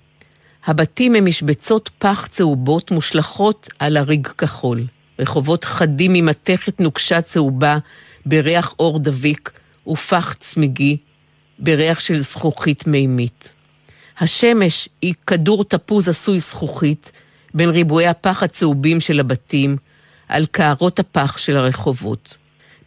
[0.66, 4.80] הבתים הם משבצות פח צהובות מושלכות על הריג כחול.
[5.18, 7.78] רחובות חדים ממתכת נוקשה צהובה,
[8.26, 9.57] בריח אור דביק,
[9.88, 10.96] ופח צמיגי
[11.58, 13.54] בריח של זכוכית מימית.
[14.20, 17.12] השמש היא כדור תפוז עשוי זכוכית
[17.54, 19.76] בין ריבועי הפח הצהובים של הבתים
[20.28, 22.36] על קערות הפח של הרחובות.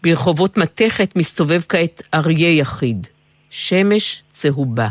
[0.03, 3.07] ברחובות מתכת מסתובב כעת אריה יחיד,
[3.49, 4.87] שמש צהובה.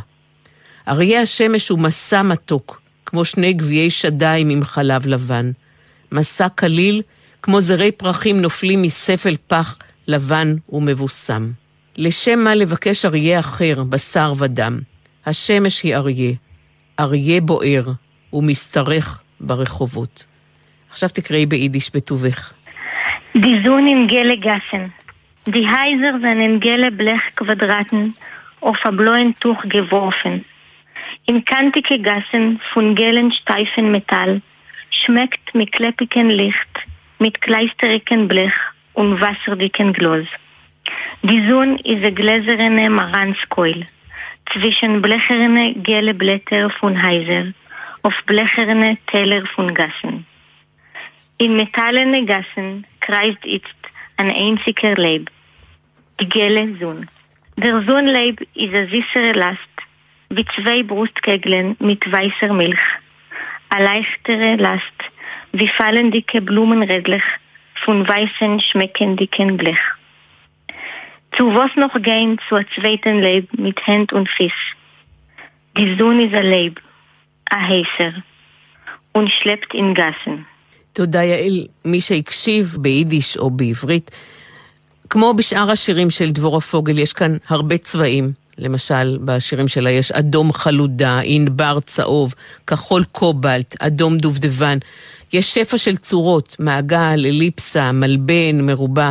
[0.88, 5.50] אריה השמש הוא מסע מתוק, כמו שני גביעי שדיים עם חלב לבן.
[6.12, 7.02] מסע קליל,
[7.42, 11.50] כמו זרי פרחים נופלים מספל פח לבן ומבוסם.
[12.02, 14.78] לשם מה לבקש אריה אחר, בשר ודם.
[15.26, 16.32] השמש היא אריה,
[17.00, 17.84] אריה בוער,
[18.32, 20.26] ומשתרך ברחובות.
[20.90, 22.52] עכשיו תקראי ביידיש בטובך.
[24.46, 24.82] Gassen.
[25.54, 28.02] Die Heiser seinen gele Blechquadraten
[28.60, 30.34] auf ein blauen Tuch geworfen.
[31.30, 34.40] In kantige Gassen von gelen steifen Metall
[34.98, 36.74] schmeckt mit kleppigen Licht,
[37.18, 38.58] mit kleisterigen Blech
[38.94, 40.28] und wasserdicken Glas.
[40.34, 40.49] Die
[44.52, 47.52] Zwischen blecherne gele Blätter von Heiser
[48.02, 50.26] auf blecherne Teller von Gassen.
[51.38, 53.68] In metallene Gassen kreist jetzt
[54.16, 55.30] ein einziger Leib,
[56.18, 57.06] die gele Sonne.
[57.56, 59.58] Der Sonnenleib ist eine süßere Last,
[60.30, 62.80] wie zwei Brustkegeln mit weißer Milch.
[63.68, 64.98] Eine leichtere Last,
[65.52, 67.22] wie fallendicke Blumenrädlich
[67.84, 69.78] von weißen, schmeckendicken Blech.
[71.36, 74.52] Zu was noch gehen zu einem zweiten Leib mit Hand und Fiss?
[75.76, 76.80] Die Sonne ist ein Leib,
[77.50, 78.12] ein Heißer.
[79.14, 80.36] ונשלפט אין גסן.
[80.92, 81.66] תודה יעל.
[81.84, 84.10] מי שהקשיב ביידיש או בעברית,
[85.10, 88.32] כמו בשאר השירים של דבורה פוגל, יש כאן הרבה צבעים.
[88.58, 92.34] למשל, בשירים שלה יש אדום חלודה, ענבר צהוב,
[92.66, 94.78] כחול קובלט, אדום דובדבן.
[95.32, 99.10] יש שפע של צורות, מעגל, אליפסה, מלבן, מרובע,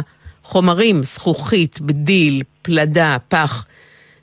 [0.50, 3.66] חומרים, זכוכית, בדיל, פלדה, פח.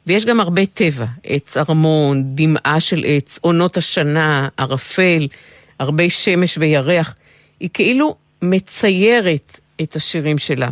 [0.07, 5.27] ויש גם הרבה טבע, עץ ארמון, דמעה של עץ, עונות השנה, ערפל,
[5.79, 7.15] הרבה שמש וירח.
[7.61, 10.69] היא כאילו מציירת את השירים שלה.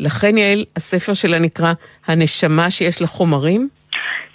[0.00, 1.72] לכן, יעל, הספר שלה נקרא
[2.06, 3.68] הנשמה שיש לה חומרים?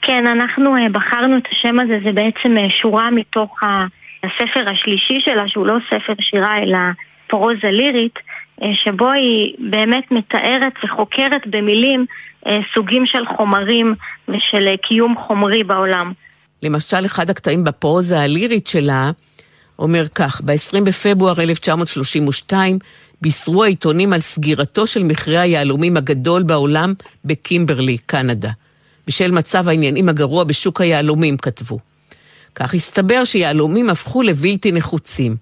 [0.01, 3.59] כן, אנחנו אה, בחרנו את השם הזה, זה בעצם אה, שורה מתוך
[4.23, 6.77] הספר השלישי שלה, שהוא לא ספר שירה אלא
[7.27, 8.19] פרוזה לירית,
[8.73, 12.05] שבו היא באמת מתארת וחוקרת במילים
[12.73, 13.95] סוגים של חומרים
[14.27, 16.11] ושל קיום חומרי בעולם.
[16.63, 19.11] למשל, אחד הקטעים בפרוזה הלירית שלה
[19.79, 22.79] אומר כך, ב-20 בפברואר 1932
[23.21, 26.93] בישרו העיתונים על סגירתו של מכרה היהלומים הגדול בעולם
[27.25, 28.49] בקימברלי, קנדה.
[29.07, 31.79] בשל מצב העניינים הגרוע בשוק היהלומים, כתבו.
[32.55, 35.35] כך הסתבר שיהלומים הפכו לבלתי נחוצים,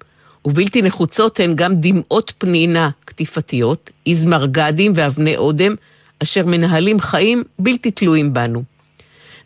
[0.45, 5.75] ובלתי נחוצות הן גם דמעות פנינה קטיפתיות, איזמרגדים ואבני אודם,
[6.23, 8.63] אשר מנהלים חיים בלתי תלויים בנו.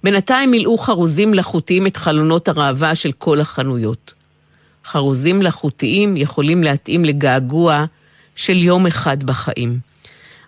[0.04, 4.14] בינתיים מילאו חרוזים מלאכותיים את חלונות הראווה של כל החנויות.
[4.86, 7.86] חרוזים מלאכותיים יכולים להתאים לגעגוע
[8.36, 9.80] של יום אחד בחיים.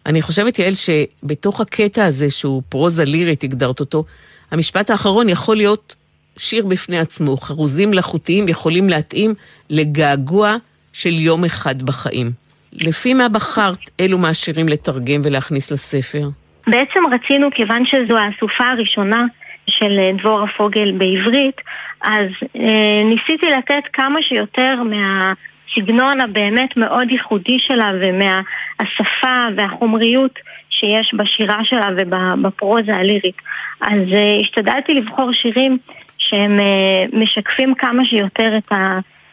[0.06, 4.04] אני חושבת, יעל, שבתוך הקטע הזה, שהוא פרוזה לירית, הגדרת אותו,
[4.52, 5.96] המשפט האחרון יכול להיות
[6.38, 7.38] שיר בפני עצמו.
[7.38, 9.34] חרוזים מלאכותיים יכולים להתאים
[9.70, 10.56] לגעגוע
[10.94, 12.45] של יום אחד בחיים.
[12.80, 16.28] לפי מה בחרת אילו מהשירים לתרגם ולהכניס לספר?
[16.68, 19.26] בעצם רצינו, כיוון שזו האסופה הראשונה
[19.68, 21.62] של דבורה פוגל בעברית,
[22.02, 25.34] אז אה, ניסיתי לתת כמה שיותר מה...
[25.78, 33.38] הסגנון הבאמת מאוד ייחודי שלה ומהשפה והחומריות שיש בשירה שלה ובפרוזה הלירית.
[33.82, 35.78] אז uh, השתדלתי לבחור שירים
[36.18, 38.72] שהם uh, משקפים כמה שיותר את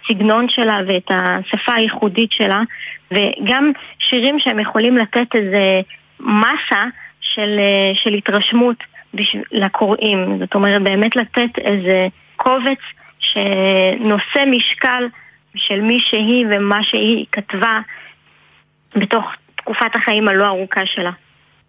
[0.05, 2.63] הסגנון שלה ואת השפה הייחודית שלה,
[3.11, 5.81] וגם שירים שהם יכולים לתת איזה
[6.21, 6.83] מסה
[7.21, 8.77] של, uh, של התרשמות
[9.53, 10.39] לקוראים.
[10.41, 12.79] זאת אומרת, באמת לתת איזה קובץ
[13.19, 15.05] שנושא משקל
[15.57, 17.79] של מי שהיא ומה שהיא כתבה
[18.97, 19.25] בתוך
[19.57, 21.11] תקופת החיים הלא ארוכה שלה.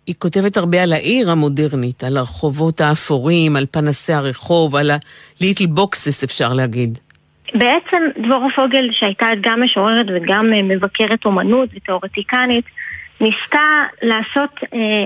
[0.07, 4.91] היא כותבת הרבה על העיר המודרנית, על הרחובות האפורים, על פנסי הרחוב, על
[5.41, 6.97] הליטל בוקסס אפשר להגיד.
[7.53, 12.65] בעצם דבורה פוגל, שהייתה גם משוררת וגם אה, מבקרת אומנות ותיאורטיקנית,
[13.21, 15.03] ניסתה לעשות אה,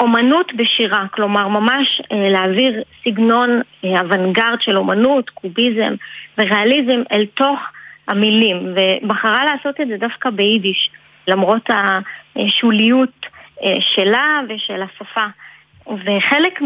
[0.00, 5.94] אומנות בשירה, כלומר ממש אה, להעביר סגנון אה, אוונגרד של אומנות, קוביזם
[6.38, 7.60] וריאליזם אל תוך
[8.08, 10.90] המילים, ובחרה לעשות את זה דווקא ביידיש,
[11.28, 11.70] למרות
[12.36, 13.26] השוליות
[13.62, 15.26] אה, שלה ושל השפה.
[15.86, 16.60] וחלק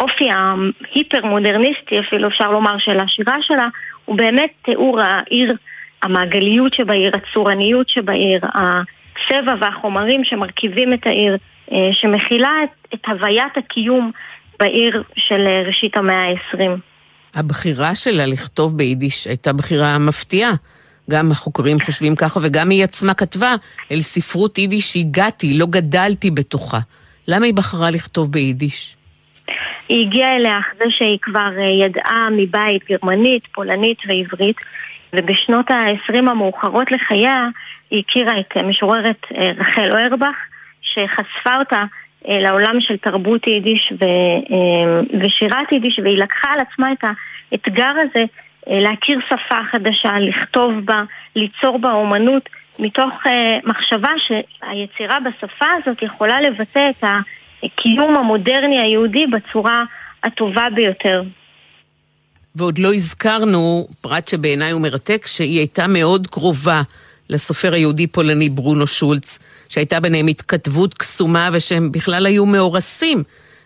[0.00, 3.68] מהאופי ההיפר-מודרניסטי, אפילו אפשר לומר, של השירה שלה,
[4.04, 5.54] הוא באמת תיאור העיר,
[6.02, 11.36] המעגליות שבעיר, הצורניות שבעיר, הצבע והחומרים שמרכיבים את העיר,
[11.72, 14.10] אה, שמכילה את, את הוויית הקיום
[14.60, 16.78] בעיר של אה, ראשית המאה העשרים.
[17.34, 20.52] הבחירה שלה לכתוב ביידיש הייתה בחירה מפתיעה.
[21.10, 23.54] גם החוקרים חושבים ככה, וגם היא עצמה כתבה,
[23.92, 26.78] אל ספרות יידיש הגעתי, לא גדלתי בתוכה.
[27.28, 28.96] למה היא בחרה לכתוב ביידיש?
[29.88, 34.56] היא הגיעה אליה אחרי שהיא כבר אה, ידעה מבית גרמנית, פולנית ועברית,
[35.12, 37.48] ובשנות ה-20 המאוחרות לחייה
[37.90, 40.36] היא הכירה את משוררת אה, רחל אוירבך,
[40.82, 41.84] שחשפה אותה
[42.28, 47.04] אה, לעולם של תרבות יידיש ו, אה, ושירת יידיש, והיא לקחה על עצמה את
[47.52, 48.24] האתגר הזה
[48.68, 51.02] אה, להכיר שפה חדשה, לכתוב בה,
[51.36, 53.12] ליצור בה אומנות, מתוך
[53.64, 57.04] מחשבה שהיצירה בשפה הזאת יכולה לבטא את
[57.62, 59.80] הקיום המודרני היהודי בצורה
[60.24, 61.22] הטובה ביותר.
[62.54, 66.82] ועוד לא הזכרנו, פרט שבעיניי הוא מרתק, שהיא הייתה מאוד קרובה
[67.30, 73.22] לסופר היהודי-פולני ברונו שולץ, שהייתה ביניהם התכתבות קסומה ושהם בכלל היו מאורסים.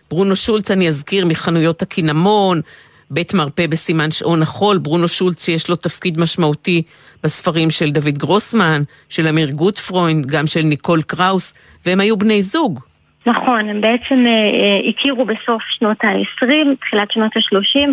[0.09, 2.61] ברונו שולץ, אני אזכיר, מחנויות הקינמון,
[3.09, 6.83] בית מרפא בסימן שעון החול, ברונו שולץ שיש לו תפקיד משמעותי
[7.23, 11.53] בספרים של דוד גרוסמן, של אמיר גוטפרוינד, גם של ניקול קראוס,
[11.85, 12.79] והם היו בני זוג.
[13.25, 16.47] נכון, הם בעצם אה, אה, הכירו בסוף שנות ה-20,
[16.81, 17.89] תחילת שנות ה-30,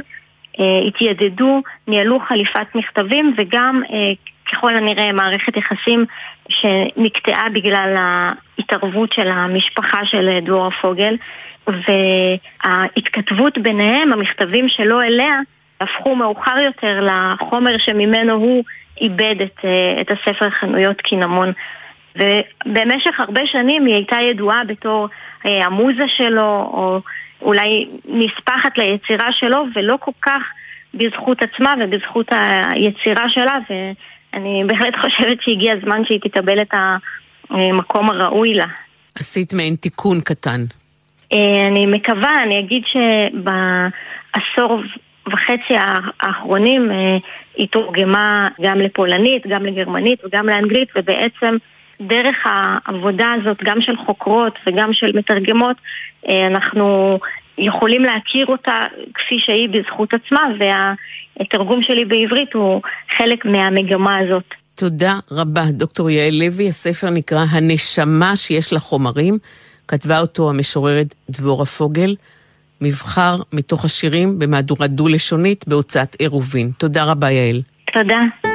[0.60, 4.12] אה, התיידדו, ניהלו חליפת מכתבים וגם אה,
[4.52, 6.04] ככל הנראה מערכת יחסים
[6.48, 11.16] שנקטעה בגלל ההתערבות של המשפחה של דבורה פוגל
[11.66, 15.34] וההתכתבות ביניהם, המכתבים שלו אליה,
[15.80, 18.64] הפכו מאוחר יותר לחומר שממנו הוא
[19.00, 19.64] איבד את,
[20.00, 21.52] את הספר חנויות קינמון.
[22.16, 25.08] ובמשך הרבה שנים היא הייתה ידועה בתור
[25.44, 27.00] המוזה שלו, או
[27.42, 30.42] אולי נספחת ליצירה שלו, ולא כל כך
[30.94, 32.26] בזכות עצמה ובזכות
[32.72, 36.74] היצירה שלה, ואני בהחלט חושבת שהגיע הזמן שהיא תקבל את
[37.50, 38.66] המקום הראוי לה.
[39.14, 40.64] עשית מעין תיקון קטן.
[41.32, 44.82] אה, אני מקווה, אני אגיד שבעשור
[45.26, 45.74] וחצי
[46.20, 47.16] האחרונים אה,
[47.56, 51.56] היא תורגמה גם לפולנית, גם לגרמנית וגם לאנגלית, ובעצם
[52.06, 55.76] דרך העבודה הזאת, גם של חוקרות וגם של מתרגמות,
[56.28, 57.18] אה, אנחנו
[57.58, 58.76] יכולים להכיר אותה
[59.14, 62.82] כפי שהיא בזכות עצמה, והתרגום שלי בעברית הוא
[63.16, 64.44] חלק מהמגמה הזאת.
[64.74, 66.68] תודה רבה, דוקטור יעל לוי.
[66.68, 69.38] הספר נקרא הנשמה שיש לה חומרים.
[69.88, 72.14] כתבה אותו המשוררת דבורה פוגל.
[72.80, 76.70] מבחר מתוך השירים במהדורה דו-לשונית בהוצאת עירובין.
[76.78, 77.60] תודה רבה, יעל.
[77.92, 78.51] תודה.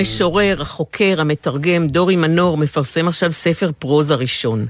[0.00, 4.66] המשורר, החוקר, המתרגם, דורי מנור, מפרסם עכשיו ספר פרוזה ראשון.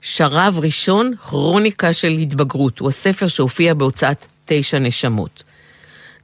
[0.00, 2.78] שרב ראשון, כרוניקה של התבגרות.
[2.78, 5.42] הוא הספר שהופיע בהוצאת תשע נשמות.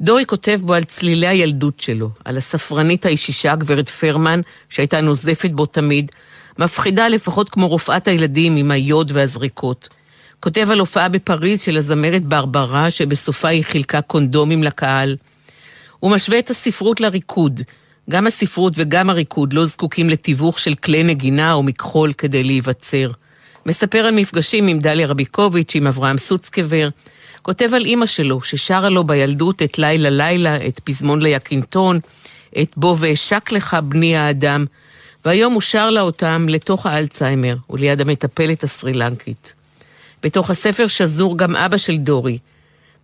[0.00, 5.66] דורי כותב בו על צלילי הילדות שלו, על הספרנית הישישה, גברת פרמן, שהייתה נוזפת בו
[5.66, 6.10] תמיד,
[6.58, 9.88] מפחידה לפחות כמו רופאת הילדים עם היוד והזריקות.
[10.40, 15.16] כותב על הופעה בפריז של הזמרת ברברה, שבסופה היא חילקה קונדומים לקהל.
[15.98, 17.60] הוא משווה את הספרות לריקוד,
[18.10, 23.10] גם הספרות וגם הריקוד לא זקוקים לתיווך של כלי נגינה או מכחול כדי להיווצר.
[23.66, 26.88] מספר על מפגשים עם דליה רביקוביץ', עם אברהם סוצקבר.
[27.42, 32.00] כותב על אימא שלו, ששרה לו בילדות את לילה לילה, את פזמון ליקינטון,
[32.62, 34.64] את בוא ואשק לך בני האדם,
[35.24, 39.54] והיום הוא שר לה אותם לתוך האלצהיימר וליד המטפלת הסרילנקית.
[40.22, 42.38] בתוך הספר שזור גם אבא של דורי,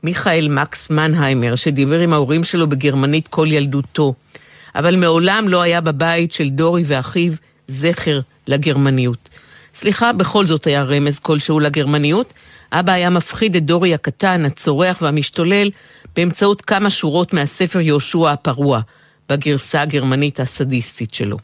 [0.03, 4.15] מיכאל מקס מנהיימר, שדיבר עם ההורים שלו בגרמנית כל ילדותו.
[4.79, 7.33] אבל מעולם לא היה בבית של דורי ואחיו
[7.67, 9.29] זכר לגרמניות.
[9.75, 12.33] סליחה, בכל זאת היה רמז כלשהו לגרמניות.
[12.73, 15.71] אבא היה מפחיד את דורי הקטן, הצורח והמשתולל,
[16.17, 18.81] באמצעות כמה שורות מהספר יהושע הפרוע,
[19.29, 21.37] בגרסה הגרמנית הסדיסטית שלו.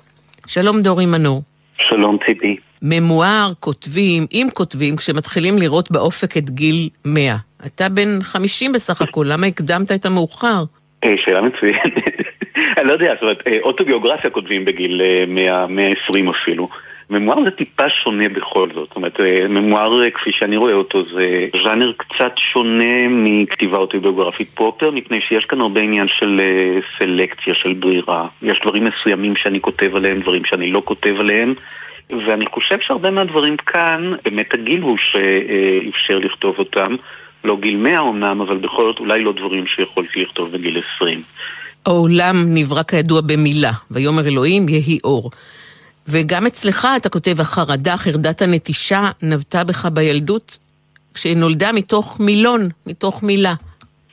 [0.46, 1.42] שלום דורי מנור.
[1.78, 2.56] שלום ציפי.
[2.82, 7.36] ממואר כותבים, אם כותבים, כשמתחילים לראות באופק את גיל 100.
[7.66, 10.64] אתה בן 50 בסך הכל, למה הקדמת את המאוחר?
[11.04, 12.23] אה, שאלה מצוינת.
[12.78, 16.68] אני לא יודע, זאת אומרת, אה, אוטוביוגרפיה כותבים בגיל 100, 120 אפילו.
[17.10, 21.44] ממואר זה טיפה שונה בכל זאת, זאת אומרת, אה, ממואר כפי שאני רואה אותו זה
[21.64, 26.40] ז'אנר קצת שונה מכתיבה אוטוביוגרפית פרופר, מפני שיש כאן הרבה עניין של
[26.98, 28.26] סלקציה, של ברירה.
[28.42, 31.54] יש דברים מסוימים שאני כותב עליהם, דברים שאני לא כותב עליהם.
[32.26, 36.96] ואני חושב שהרבה מהדברים כאן, באמת הגיל הוא שאפשר לכתוב אותם.
[37.44, 41.22] לא גיל 100 אמנם, אבל בכל זאת אולי לא דברים שיכולתי לכתוב בגיל 20.
[41.86, 45.30] העולם נברא כידוע במילה, ויאמר אלוהים יהי אור.
[46.08, 50.58] וגם אצלך אתה כותב, החרדה, חרדת הנטישה, נבטה בך בילדות,
[51.14, 53.54] כשנולדה מתוך מילון, מתוך מילה.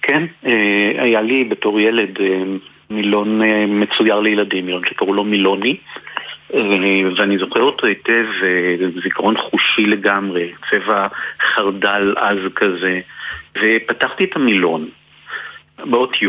[0.02, 2.44] כן, אה, היה לי בתור ילד אה,
[2.90, 5.78] מילון אה, מצויר לילדים, מילון שקראו לו מילוני.
[7.18, 8.26] ואני זוכר אותו היטב,
[9.04, 11.08] זיכרון חושי לגמרי, צבע
[11.42, 13.00] חרדל עז כזה.
[13.56, 14.90] ופתחתי את המילון
[15.86, 16.28] באות י'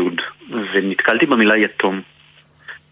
[0.73, 2.01] ונתקלתי במילה יתום.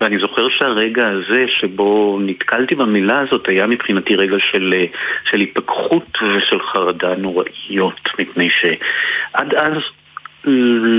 [0.01, 4.73] ואני זוכר שהרגע הזה שבו נתקלתי במילה הזאת היה מבחינתי רגע של,
[5.29, 9.77] של היפכחות ושל חרדה נוראיות, מפני שעד אז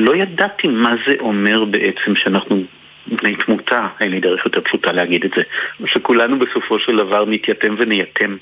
[0.05, 2.63] לא ידעתי מה זה אומר בעצם שאנחנו
[3.07, 5.43] בני תמותה, אין לי דרך יותר פשוטה להגיד את זה,
[5.87, 8.37] שכולנו בסופו של דבר נתייתם ונייתם.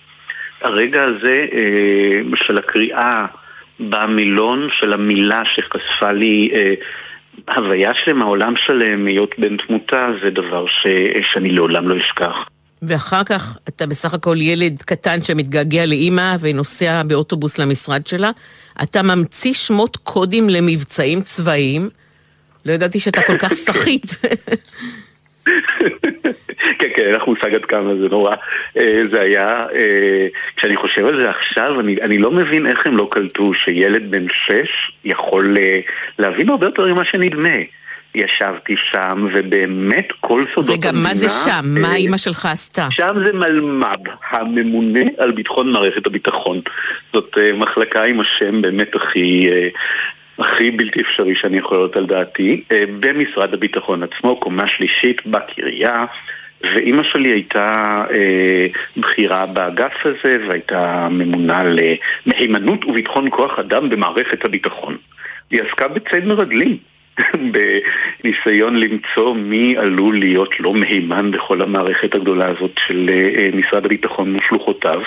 [0.63, 3.27] הרגע הזה אה, של הקריאה
[3.81, 6.75] במילון של המילה שחשפה לי אה,
[7.57, 10.87] הוויה שלמה, עולם שלם, היות בן תמותה, זה דבר ש...
[11.33, 12.37] שאני לעולם לא אשכח.
[12.83, 18.31] ואחר כך אתה בסך הכל ילד קטן שמתגעגע לאימא ונוסע באוטובוס למשרד שלה.
[18.83, 21.89] אתה ממציא שמות קודים למבצעים צבאיים.
[22.67, 24.05] לא ידעתי שאתה כל כך סחיט.
[26.79, 28.33] כן, כן, אין לך מושג עד כמה זה נורא.
[28.77, 32.97] אה, זה היה, אה, כשאני חושב על זה עכשיו, אני, אני לא מבין איך הם
[32.97, 35.81] לא קלטו שילד בן שש יכול אה,
[36.19, 37.57] להבין הרבה יותר ממה שנדמה.
[38.15, 40.91] ישבתי שם, ובאמת כל סודות המדינה...
[40.91, 41.65] רגע, מה זה שם?
[41.65, 42.89] מה אימא שלך עשתה?
[42.91, 46.61] שם זה מלמ"ב, הממונה על ביטחון מערכת הביטחון.
[47.13, 49.49] זאת מחלקה עם השם באמת הכי...
[50.39, 52.63] הכי בלתי אפשרי שאני יכול להיות על דעתי,
[53.01, 56.05] במשרד הביטחון עצמו, קומה שלישית בקריה.
[56.63, 61.63] ואימא שלי הייתה אה, בכירה באגף הזה והייתה ממונה
[62.27, 64.97] למהימנות וביטחון כוח אדם במערכת הביטחון.
[65.51, 66.77] היא עסקה בציד מרגלים,
[67.53, 74.37] בניסיון למצוא מי עלול להיות לא מהימן בכל המערכת הגדולה הזאת של אה, משרד הביטחון
[74.37, 75.03] ושלוחותיו.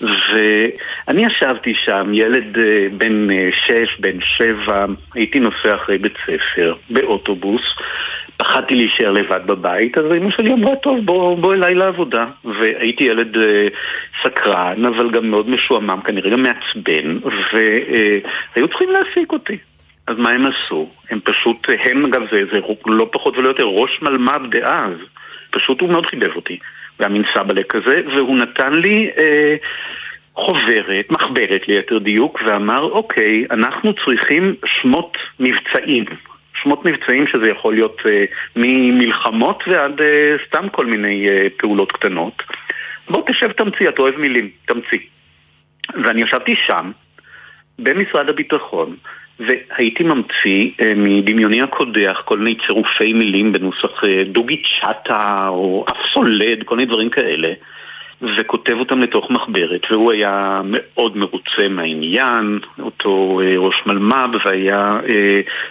[0.00, 4.84] ואני ישבתי שם, ילד אה, בן אה, שש, בן שבע,
[5.14, 7.62] הייתי נוסע אחרי בית ספר, באוטובוס,
[8.36, 12.24] פחדתי להישאר לבד בבית, אז אמא שלי אמרה, טוב, בוא, בוא אליי לעבודה.
[12.44, 13.68] והייתי ילד אה,
[14.22, 17.18] סקרן, אבל גם מאוד משועמם, כנראה גם מעצבן,
[17.52, 19.58] והיו צריכים להעסיק אותי.
[20.06, 20.88] אז מה הם עשו?
[21.10, 24.92] הם פשוט, הם אגב, זה, זה לא פחות ולא יותר ראש מלמ"ב דאז.
[25.50, 26.58] פשוט הוא מאוד חיבב אותי.
[26.96, 29.56] הוא היה מין סבאלה כזה, והוא נתן לי אה,
[30.34, 36.04] חוברת, מחברת ליתר דיוק, ואמר, אוקיי, אנחנו צריכים שמות מבצעים.
[36.62, 38.24] שמות מבצעים שזה יכול להיות אה,
[38.56, 42.42] ממלחמות ועד אה, סתם כל מיני אה, פעולות קטנות.
[43.10, 44.98] בוא תשב תמציא, אתה אוהב מילים, תמציא.
[46.04, 46.90] ואני ישבתי שם,
[47.78, 48.96] במשרד הביטחון,
[49.40, 55.96] והייתי ממציא אה, מדמיוני הקודח כל מיני צירופי מילים בנוסח אה, דוגי צ'אטה או אף
[56.12, 57.52] סולד, כל מיני דברים כאלה,
[58.22, 64.90] וכותב אותם לתוך מחברת, והוא היה מאוד מרוצה מהעניין, אותו אה, ראש מלמ"ב, והיה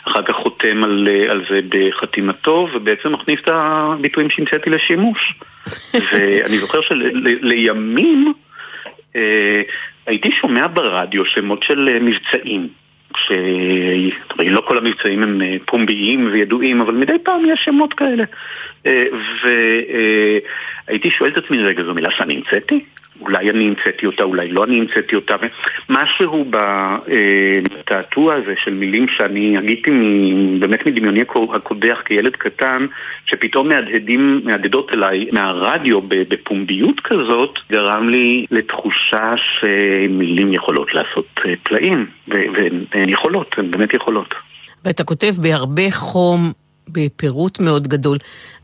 [0.08, 5.34] אחר כך חותם על, על זה בחתימתו, ובעצם מכניס את הביטויים שהמצאתי לשימוש.
[6.14, 8.34] ואני זוכר שלימים
[10.06, 12.83] הייתי שומע ברדיו שמות של מבצעים.
[13.18, 18.24] שלא כל המבצעים הם אה, פומביים וידועים, אבל מדי פעם יש שמות כאלה.
[18.86, 19.04] אה,
[20.88, 22.86] והייתי שואל את עצמי, רגע, זו מילה שאני המצאתי?
[23.22, 25.36] אולי אני המצאתי אותה, אולי לא אני המצאתי אותה.
[25.90, 29.92] משהו בתעתוע הזה של מילים שאני הגיתי
[30.60, 31.22] באמת מדמיוני
[31.54, 32.86] הקודח כילד קטן,
[33.26, 42.06] שפתאום מהדהדים, מהדהדות אליי מהרדיו בפומביות כזאת, גרם לי לתחושה שמילים יכולות לעשות אה, פלאים,
[42.28, 44.34] והן יכולות, הן באמת יכולות.
[44.86, 46.52] ואתה כותב בהרבה חום
[46.90, 48.18] בפירוט מאוד גדול,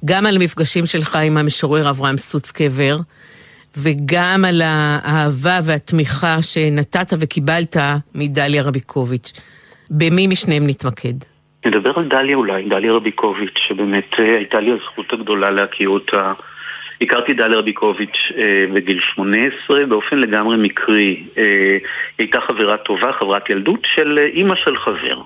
[0.05, 2.97] גם על המפגשים שלך עם המשורר אברהם סוצקבר,
[3.83, 7.77] וגם על האהבה והתמיכה שנתת וקיבלת
[8.15, 9.33] מדליה רביקוביץ'.
[9.89, 11.13] במי משניהם נתמקד?
[11.65, 16.33] נדבר על דליה אולי, דליה רביקוביץ', שבאמת אה, הייתה לי הזכות הגדולה להכיר אותה.
[17.01, 21.23] הכרתי דליה רביקוביץ' אה, בגיל 18 באופן לגמרי מקרי.
[21.37, 21.79] אה, היא
[22.17, 25.21] הייתה חברה טובה, חברת ילדות של אימא של חבר.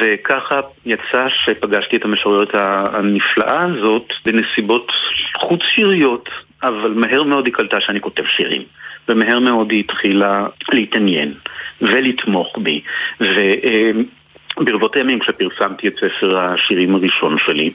[0.00, 4.92] וככה יצא שפגשתי את המשוררת הנפלאה הזאת בנסיבות
[5.38, 6.28] חוץ שיריות,
[6.62, 8.62] אבל מהר מאוד היא קלטה שאני כותב שירים.
[9.08, 11.34] ומהר מאוד היא התחילה להתעניין
[11.80, 12.80] ולתמוך בי.
[13.20, 17.70] וברבות הימים כשפרסמתי את ספר השירים הראשון שלי,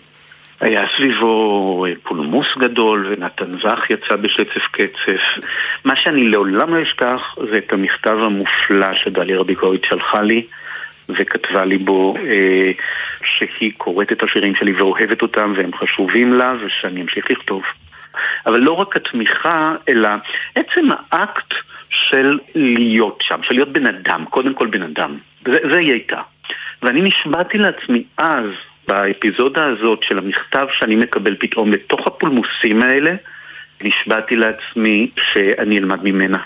[0.61, 5.47] היה סביבו פולמוס גדול, ונתן זך יצא בשצף קצף.
[5.85, 10.43] מה שאני לעולם לא אשכח זה את המכתב המופלא שדליה רביקוביץ' שלחה לי.
[11.09, 12.71] וכתבה לי בו אה,
[13.23, 17.63] שהיא קוראת את השירים שלי ואוהבת אותם והם חשובים לה ושאני אמשיך לכתוב.
[18.45, 20.09] אבל לא רק התמיכה, אלא
[20.55, 21.53] עצם האקט
[21.89, 25.17] של להיות שם, של להיות בן אדם, קודם כל בן אדם.
[25.45, 26.21] זה, זה היא הייתה.
[26.81, 28.45] ואני נשבעתי לעצמי אז,
[28.87, 33.15] באפיזודה הזאת של המכתב שאני מקבל פתאום לתוך הפולמוסים האלה,
[33.83, 36.37] נשבעתי לעצמי שאני אלמד ממנה.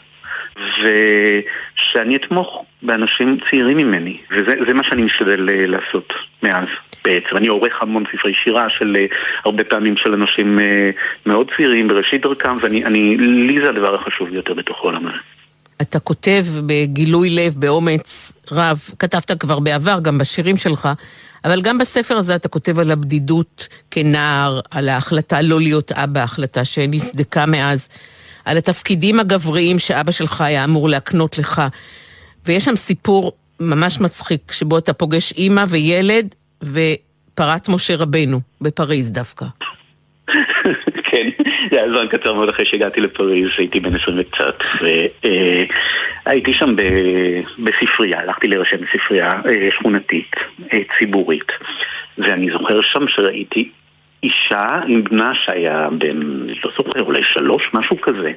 [0.58, 6.68] ושאני אתמוך באנשים צעירים ממני, וזה מה שאני משתדל אה, לעשות מאז
[7.06, 7.38] בעצם.
[7.38, 9.06] אני עורך המון ספרי שירה של אה,
[9.46, 10.90] הרבה פעמים של אנשים אה,
[11.26, 15.18] מאוד צעירים בראשית דרכם, ולי זה הדבר החשוב ביותר בתוך העולם הזה.
[15.82, 20.90] אתה כותב בגילוי לב, באומץ רב, כתבת כבר בעבר, גם בשירים שלך,
[21.46, 26.66] אבל גם בספר הזה אתה כותב על הבדידות כנער, על ההחלטה לא להיות אבא, החלטה
[26.66, 27.90] שנסדקה מאז.
[28.46, 31.62] על התפקידים הגבריים שאבא שלך היה אמור להקנות לך.
[32.46, 39.46] ויש שם סיפור ממש מצחיק, שבו אתה פוגש אימא וילד ופרת משה רבנו, בפריז דווקא.
[41.10, 41.30] כן,
[41.72, 44.64] זה היה זמן קצר מאוד אחרי שהגעתי לפריז, הייתי בן עשרים וקצת,
[46.26, 46.76] והייתי שם
[47.60, 50.36] בספרייה, הלכתי להירשם בספרייה אה, שכונתית,
[50.74, 51.52] אה, ציבורית,
[52.18, 53.70] ואני זוכר שם שראיתי
[54.24, 56.20] אישה עם בנה שהיה בן,
[56.64, 58.32] לא זוכר, אולי שלוש, משהו כזה.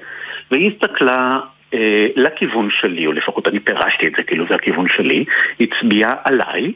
[0.51, 1.41] והיא הסתכלה
[1.75, 5.25] אה, לכיוון שלי, או לפחות אני פירשתי את זה, כאילו זה הכיוון שלי,
[5.61, 6.73] הצביעה עליי,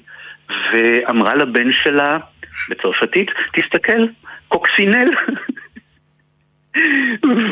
[0.72, 2.18] ואמרה לבן שלה,
[2.68, 4.06] בצרפתית, תסתכל,
[4.48, 5.10] קוקסינל.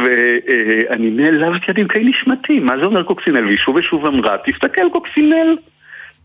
[0.02, 3.44] ואני נעלבתי עד עמקי נשמתי, מה זה אומר קוקסינל?
[3.44, 5.56] והיא שוב ושוב אמרה, תסתכל קוקסינל.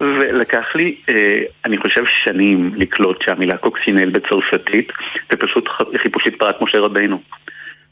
[0.02, 4.92] ולקח לי, אה, אני חושב, שנים לקלוט שהמילה קוקסינל בצרפתית
[5.32, 7.22] זה פשוט חיפושית פרט משה רבנו.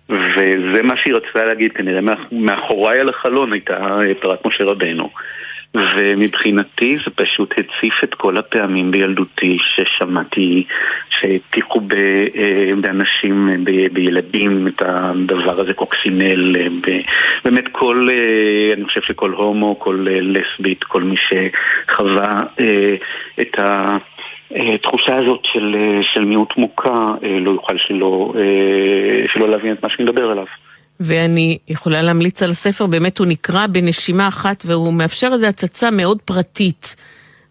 [0.09, 2.01] וזה מה שהיא רצתה להגיד, כנראה
[2.31, 5.09] מאחוריי על החלון הייתה אה, פרט משה רבנו.
[5.75, 10.63] ומבחינתי זה פשוט הציף את כל הפעמים בילדותי ששמעתי
[11.09, 13.49] שהטיחו אה, באנשים,
[13.93, 16.67] בילדים את הדבר הזה, קוקסינל, אה,
[17.45, 22.43] באמת כל, אה, אני חושב שכל הומו, כל לסבית, כל מי שחווה
[23.41, 23.97] את ה...
[24.73, 25.75] התחושה הזאת של,
[26.13, 27.05] של מיעוט מוכה
[27.41, 28.33] לא יוכל שלא,
[29.33, 30.45] שלא להבין את מה שאני מדבר עליו.
[30.99, 36.17] ואני יכולה להמליץ על הספר, באמת הוא נקרא בנשימה אחת והוא מאפשר איזו הצצה מאוד
[36.25, 36.95] פרטית.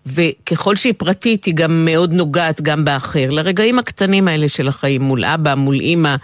[0.07, 3.31] וככל שהיא פרטית, היא גם מאוד נוגעת גם באחר.
[3.31, 6.17] לרגעים הקטנים האלה של החיים, מול אבא, מול אימא,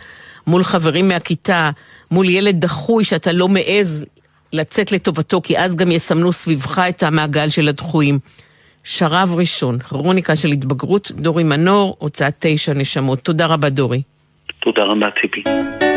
[0.47, 1.71] מול חברים מהכיתה,
[2.11, 4.05] מול ילד דחוי שאתה לא מעז
[4.53, 8.19] לצאת לטובתו, כי אז גם יסמנו סביבך את המעגל של הדחויים.
[8.85, 13.19] שרב ראשון, כרוניקה של התבגרות, דורי מנור, הוצאת תשע נשמות.
[13.19, 14.03] תודה רבה, דורי.
[14.61, 15.94] תודה רבה, ציפי.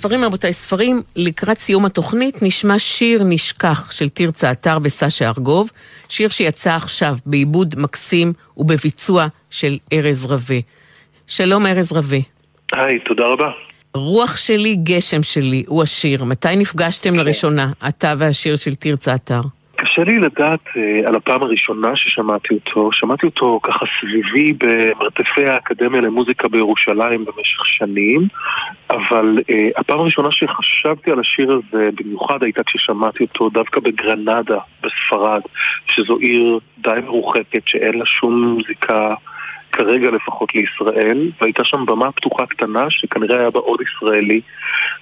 [0.00, 5.70] ספרים רבותיי, ספרים, לקראת סיום התוכנית נשמע שיר נשכח של תרצה אתר בסשה ארגוב,
[6.08, 10.58] שיר שיצא עכשיו בעיבוד מקסים ובביצוע של ארז רווה.
[11.26, 12.18] שלום ארז רווה.
[12.72, 13.50] היי, תודה רבה.
[13.94, 16.24] רוח שלי, גשם שלי, הוא השיר.
[16.24, 19.40] מתי נפגשתם לראשונה, אתה והשיר של תרצה אתר?
[19.80, 22.92] קשה לי לדעת uh, על הפעם הראשונה ששמעתי אותו.
[22.92, 28.20] שמעתי אותו ככה סביבי במרתפי האקדמיה למוזיקה בירושלים במשך שנים,
[28.90, 35.40] אבל uh, הפעם הראשונה שחשבתי על השיר הזה במיוחד הייתה כששמעתי אותו דווקא בגרנדה בספרד,
[35.86, 39.14] שזו עיר די מרוחקת שאין לה שום זיקה
[39.80, 44.40] כרגע לפחות לישראל, והייתה שם במה פתוחה קטנה שכנראה היה בה עוד ישראלי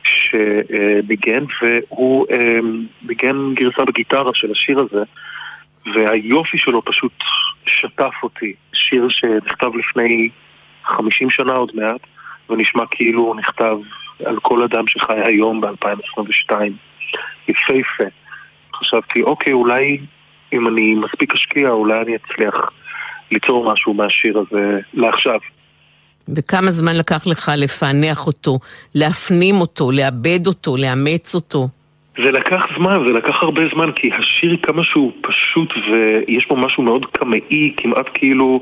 [0.04, 5.02] שביגן, והוא אמ, ביגן גרסה בגיטרה של השיר הזה,
[5.94, 7.24] והיופי שלו פשוט
[7.66, 8.52] שטף אותי.
[8.72, 10.28] שיר שנכתב לפני
[10.84, 12.00] 50 שנה עוד מעט,
[12.50, 13.78] ונשמע כאילו הוא נכתב
[14.24, 16.54] על כל אדם שחי היום ב-2022.
[17.48, 18.04] יפהפה.
[18.74, 19.98] חשבתי, אוקיי, אולי
[20.52, 22.70] אם אני מספיק אשקיע, אולי אני אצליח
[23.30, 25.38] ליצור משהו מהשיר הזה לעכשיו.
[26.36, 28.58] וכמה זמן לקח לך לפענח אותו,
[28.94, 31.68] להפנים אותו, לאבד אותו, לאמץ אותו?
[32.24, 36.82] זה לקח זמן, זה לקח הרבה זמן, כי השיר כמה שהוא פשוט ויש בו משהו
[36.82, 38.60] מאוד קמאי, כמעט כאילו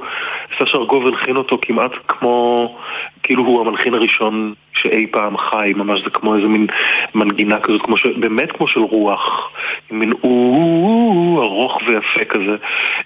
[0.59, 2.77] סשה ארגוב הלחין אותו כמעט כמו,
[3.27, 6.67] כאילו הוא המלחין הראשון שאי פעם חי, ממש זה כמו איזה מין
[7.15, 8.07] מנגינה כזאת, כמו ש...
[8.07, 9.51] באמת כמו של רוח,
[9.91, 12.57] מין או ארוך ויפה כזה,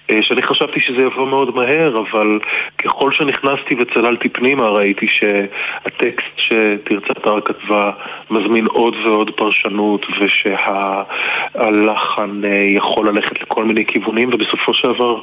[0.09, 2.39] אה, שאני חשבתי שזה יבוא מאוד מהר, אבל
[2.77, 7.89] ככל שנכנסתי וצללתי פנימה ראיתי שהטקסט שתרצה תר כתבה
[8.29, 11.61] מזמין עוד ועוד פרשנות ושהלחן
[12.45, 15.19] אה, יכול ללכת לכל מיני כיוונים ובסופו של דבר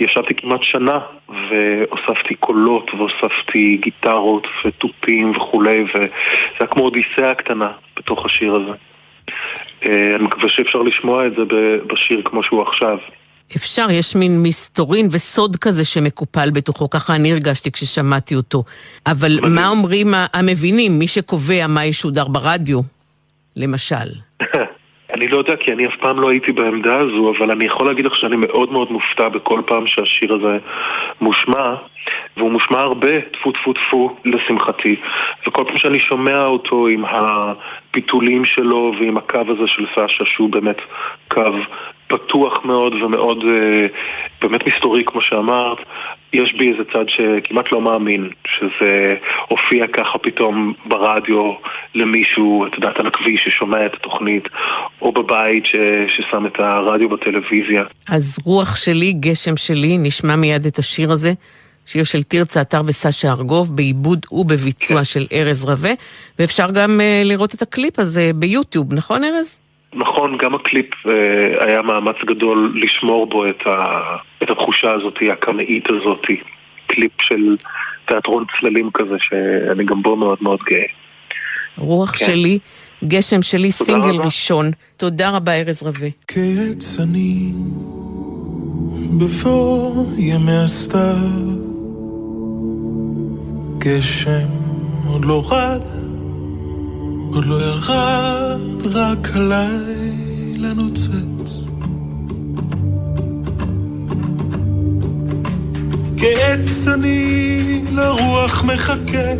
[0.00, 6.06] ישבתי כמעט שנה והוספתי קולות והוספתי גיטרות ותופים וכולי וזה
[6.60, 8.72] היה כמו אודיסאה קטנה בתוך השיר הזה.
[9.88, 11.42] אה, אני מקווה שאפשר לשמוע את זה
[11.86, 12.98] בשיר כמו שהוא עכשיו.
[13.56, 18.62] אפשר, יש מין מסתורין וסוד כזה שמקופל בתוכו, ככה אני הרגשתי כששמעתי אותו.
[19.06, 19.54] אבל מדהים.
[19.54, 22.80] מה אומרים המבינים, מי שקובע מה ישודר ברדיו,
[23.56, 24.08] למשל?
[25.14, 28.04] אני לא יודע כי אני אף פעם לא הייתי בעמדה הזו, אבל אני יכול להגיד
[28.04, 30.58] לך שאני מאוד מאוד מופתע בכל פעם שהשיר הזה
[31.20, 31.74] מושמע,
[32.36, 34.96] והוא מושמע הרבה, טפו טפו טפו, לשמחתי.
[35.46, 40.78] וכל פעם שאני שומע אותו עם הפיתולים שלו ועם הקו הזה של סשה, שהוא באמת
[41.28, 41.42] קו
[42.06, 43.86] פתוח מאוד ומאוד אה,
[44.42, 45.78] באמת מסתורי כמו שאמרת,
[46.32, 49.14] יש בי איזה צד שכמעט לא מאמין שזה
[49.48, 51.52] הופיע ככה פתאום ברדיו
[51.94, 54.48] למישהו, את יודעת, על הכביש ששומע את התוכנית,
[55.02, 55.76] או בבית ש,
[56.16, 57.82] ששם את הרדיו בטלוויזיה.
[58.08, 61.32] אז רוח שלי, גשם שלי, נשמע מיד את השיר הזה.
[61.86, 65.04] שיר של תרצה אתר וסשה ארגוב, בעיבוד ובביצוע כן.
[65.04, 65.92] של ארז רווה,
[66.38, 69.60] ואפשר גם uh, לראות את הקליפ הזה ביוטיוב, נכון ארז?
[69.94, 73.96] נכון, גם הקליפ אה, היה מאמץ גדול לשמור בו את, ה,
[74.42, 76.26] את התחושה הזאת, הקמאית הזאת,
[76.86, 77.56] קליפ של
[78.08, 80.86] תיאטרון צללים כזה, שאני גם בו מאוד מאוד גאה.
[81.78, 82.26] רוח כן.
[82.26, 82.58] שלי,
[83.04, 84.24] גשם שלי, סינגל רבה.
[84.24, 84.70] ראשון.
[84.96, 86.08] תודה רבה, ארז רווה.
[86.28, 87.54] כצנים
[89.18, 91.14] בפור ימי הסתיו,
[93.86, 94.46] גשם
[95.06, 95.80] עוד לא רד
[97.34, 101.64] עוד לא ירד רק הלילה לנוצץ.
[106.18, 109.34] כעץ אני לרוח מחכה,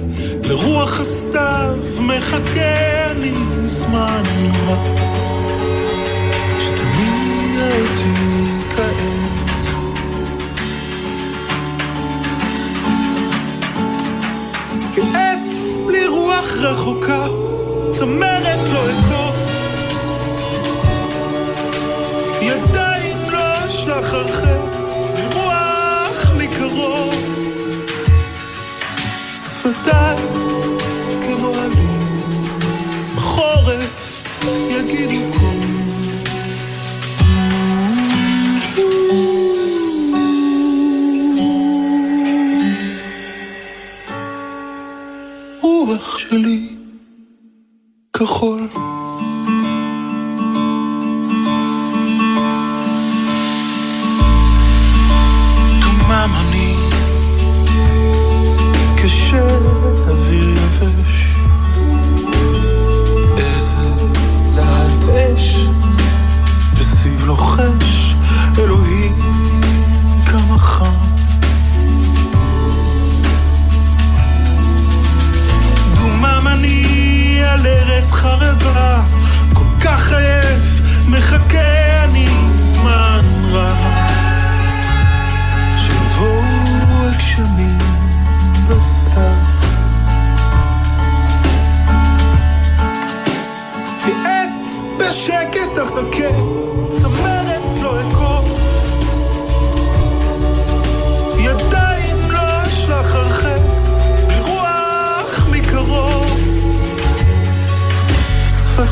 [0.44, 3.32] לרוח הסתיו מחכה אני
[3.64, 4.22] זמן
[4.66, 4.98] רב.
[6.60, 9.25] שתמיד אותי כעץ.
[14.96, 17.26] כעץ בלי רוח רחוקה,
[17.90, 19.36] צמרת לא אקוף.
[22.40, 24.76] ידיים לא אשלח הרחק,
[25.18, 27.14] לרוח מקרוב.
[29.34, 30.16] שפתיי
[31.22, 32.00] כמו עלים,
[33.16, 34.22] בחורף
[34.70, 35.45] יגידו קום.
[46.30, 46.68] שלי
[48.12, 48.68] כחול.
[55.80, 56.74] דומם אני
[58.96, 61.34] כשאוויר יבש
[63.36, 63.76] איזה
[64.56, 65.56] להט אש
[66.78, 68.14] וסיב לוחש
[68.58, 68.85] אלוהים
[77.66, 79.02] ארץ חרבה
[79.54, 83.76] כל כך עייף מחכה אני זמן רב
[85.78, 86.42] שיבואו
[86.90, 87.78] הגשמים
[88.68, 89.32] בסתיו.
[94.04, 96.30] כעץ בשקט אחכה,
[96.90, 97.35] צמרת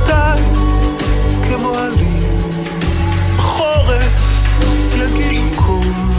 [0.04, 0.42] שפתיי
[1.48, 2.22] כמו עלים,
[3.36, 4.44] בחורף
[4.96, 6.10] יגידו קום.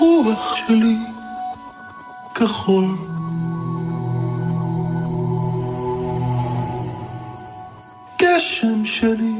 [0.00, 0.98] רוח שלי
[2.34, 2.96] כחול.
[8.18, 9.35] גשם שלי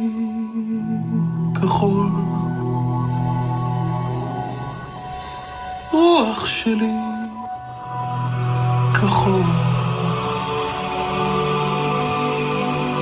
[6.37, 6.93] רוח שלי
[8.95, 9.43] כחול.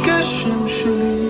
[0.06, 1.28] גשם שלי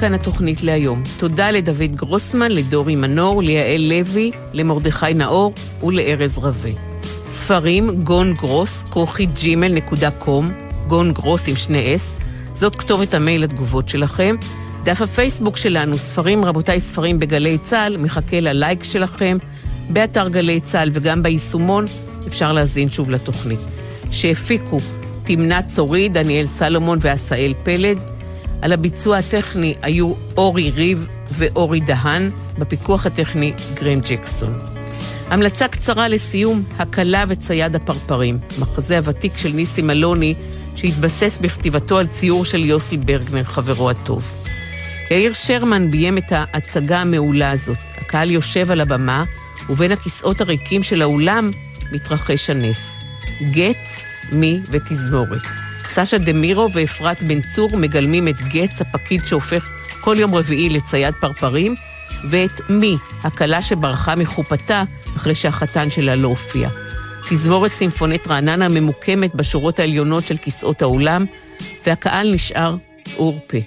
[0.00, 1.02] כאן התוכנית להיום.
[1.18, 6.70] תודה לדוד גרוסמן, לדורי מנור, ליעל לוי, למרדכי נאור ולארז רווה.
[7.26, 10.52] ספרים, גון גרוס, כרוכי ג'ימל נקודה קום,
[10.86, 12.12] גון גרוס עם שני אס,
[12.54, 14.36] זאת כתובת המייל לתגובות שלכם.
[14.84, 19.38] דף הפייסבוק שלנו, ספרים רבותיי, ספרים בגלי צה"ל, מחכה ללייק שלכם.
[19.90, 21.84] באתר גלי צה"ל וגם ביישומון
[22.26, 23.60] אפשר להזין שוב לתוכנית.
[24.10, 24.78] שהפיקו
[25.24, 28.15] תמנת צורי, דניאל סלומון ועשאל פלד.
[28.62, 34.58] על הביצוע הטכני היו אורי ריב ואורי דהן, בפיקוח הטכני גרן ג'קסון.
[35.30, 40.34] המלצה קצרה לסיום, הקלה וצייד הפרפרים, מחזה הוותיק של ניסים אלוני,
[40.76, 44.32] שהתבסס בכתיבתו על ציור של יוסי ברגנר, חברו הטוב.
[45.10, 47.76] יאיר שרמן ביים את ההצגה המעולה הזאת.
[47.96, 49.24] הקהל יושב על הבמה,
[49.70, 51.50] ובין הכיסאות הריקים של האולם
[51.92, 52.98] מתרחש הנס.
[53.50, 53.88] גט
[54.32, 55.65] מי ותזמורת.
[55.88, 59.70] סשה דמירו ואפרת בן צור מגלמים את גץ, הפקיד שהופך
[60.00, 61.74] כל יום רביעי לצייד פרפרים,
[62.30, 64.84] ואת מי, הכלה שברחה מחופתה
[65.16, 66.68] אחרי שהחתן שלה לא הופיע.
[67.28, 71.24] תזמורת סימפונית רעננה ממוקמת בשורות העליונות של כיסאות האולם,
[71.86, 72.76] והקהל נשאר
[73.16, 73.58] עור פה.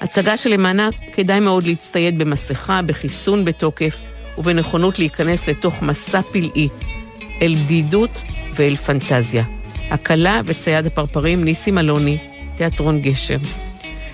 [0.00, 3.96] הצגה שלמענה כדאי מאוד להצטייד במסכה, בחיסון בתוקף
[4.38, 6.68] ובנכונות להיכנס לתוך מסע פלאי,
[7.42, 8.22] אל בדידות
[8.54, 9.57] ואל פנטזיה.
[9.90, 12.18] הכלה וצייד הפרפרים, ניסים אלוני,
[12.56, 13.38] תיאטרון גשר.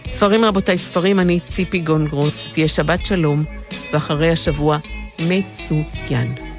[0.08, 3.44] ספרים רבותיי, ספרים, אני ציפי גונגרוס, תהיה שבת שלום,
[3.92, 4.78] ואחרי השבוע
[5.20, 6.53] מצוין.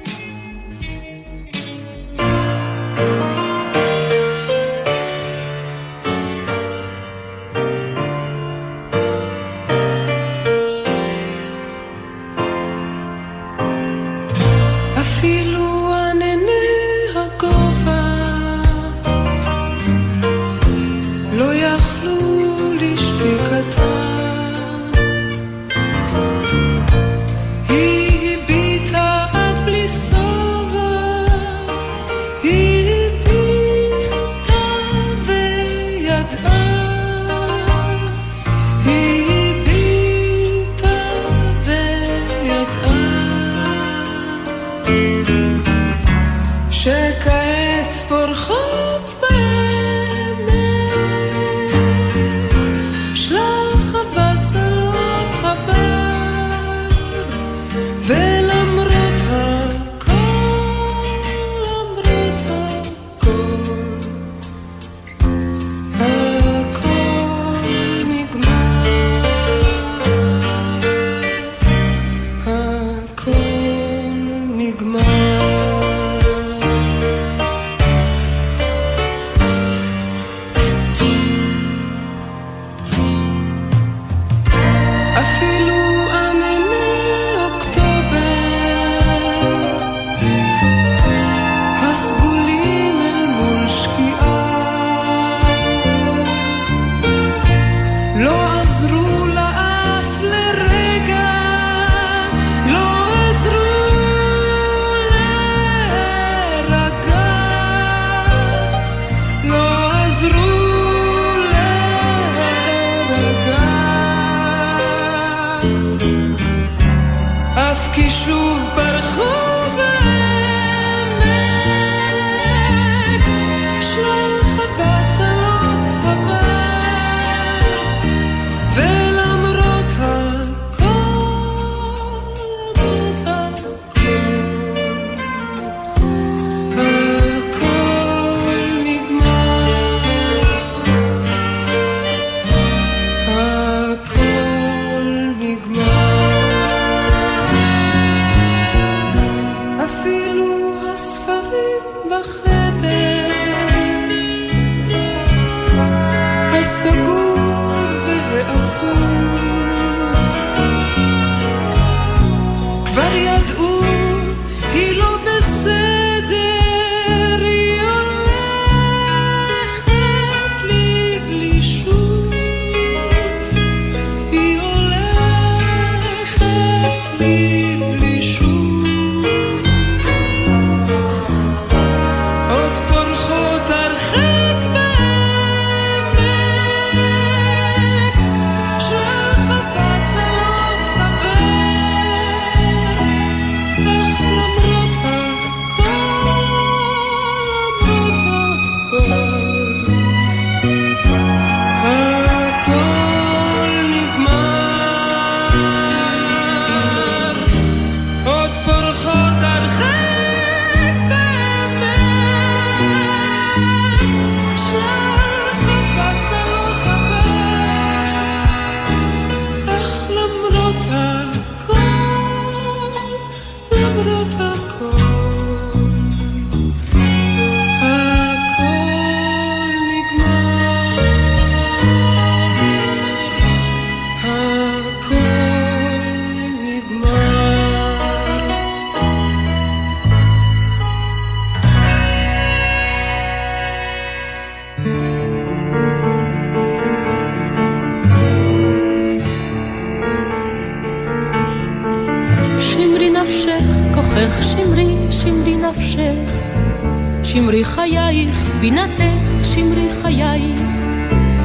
[258.66, 260.60] בינתך שמרי חייך.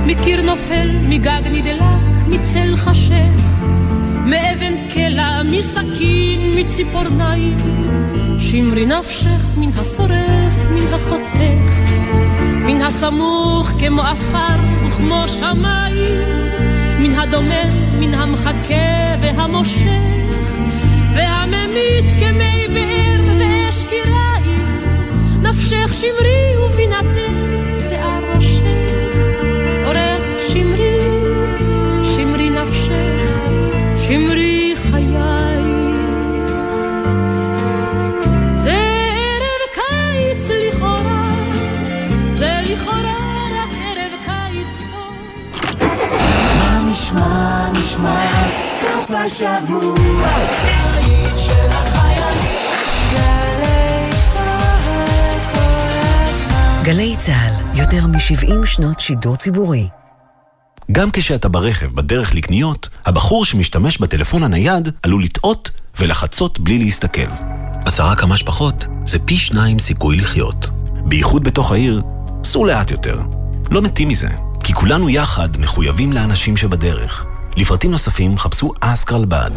[0.05, 1.83] מקיר נופל, מגג נדלק,
[2.27, 3.61] מצל חשך,
[4.25, 7.57] מאבן קלע, מסכין, מציפורניים.
[8.39, 11.91] שמרי נפשך מן השורף, מן החותך,
[12.65, 16.21] מן הסמוך כמו עפר וכמו שמיים,
[16.99, 20.51] מן הדומם, מן המחכה והמושך,
[21.15, 23.30] והממית כמי באר
[26.01, 27.33] שמרי ובינתך
[27.89, 28.63] שיער ראשך,
[29.85, 30.99] עורך שמרי,
[32.03, 33.39] שמרי נפשך,
[33.97, 35.17] שמרי חיי.
[38.51, 38.79] זה
[39.17, 41.35] ערב קיץ לכאורה,
[42.33, 43.17] זה לכאורה
[43.53, 45.13] רק ערב קיץ טוב.
[46.57, 48.25] מה נשמע, נשמע,
[48.79, 50.71] סוף השבוע.
[56.83, 59.87] גלי צה"ל, יותר מ-70 שנות שידור ציבורי.
[60.91, 67.31] גם כשאתה ברכב בדרך לקניות, הבחור שמשתמש בטלפון הנייד עלול לטעות ולחצות בלי להסתכל.
[67.85, 70.69] עשרה כמה שפחות זה פי שניים סיכוי לחיות.
[71.05, 72.01] בייחוד בתוך העיר,
[72.43, 73.19] סעו לאט יותר.
[73.71, 74.29] לא מתים מזה,
[74.63, 77.25] כי כולנו יחד מחויבים לאנשים שבדרך.
[77.57, 79.51] לפרטים נוספים חפשו אסקרלבד.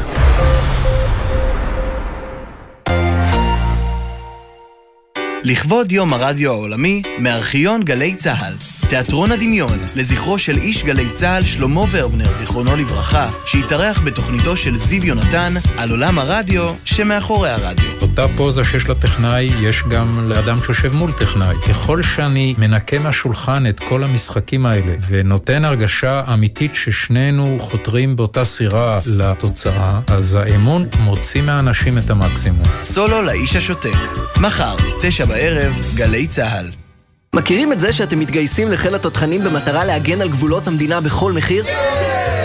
[5.45, 8.53] לכבוד יום הרדיו העולמי, מארכיון גלי צה"ל.
[8.89, 15.07] תיאטרון הדמיון, לזכרו של איש גלי צה"ל שלמה ורבנר, זיכרונו לברכה, שהתארח בתוכניתו של זיו
[15.07, 17.94] יונתן על עולם הרדיו שמאחורי הרדיו.
[18.19, 21.57] אותה פוזה שיש לטכנאי, יש גם לאדם שיושב מול טכנאי.
[21.69, 28.99] ככל שאני מנקה מהשולחן את כל המשחקים האלה, ונותן הרגשה אמיתית ששנינו חותרים באותה סירה
[29.07, 32.65] לתוצאה, אז האמון מוציא מהאנשים את המקסימום.
[32.83, 33.99] סולו לאיש השותק.
[34.41, 36.71] מחר, תשע בערב, גלי צה"ל.
[37.35, 41.65] מכירים את זה שאתם מתגייסים לחיל התותחנים במטרה להגן על גבולות המדינה בכל מחיר?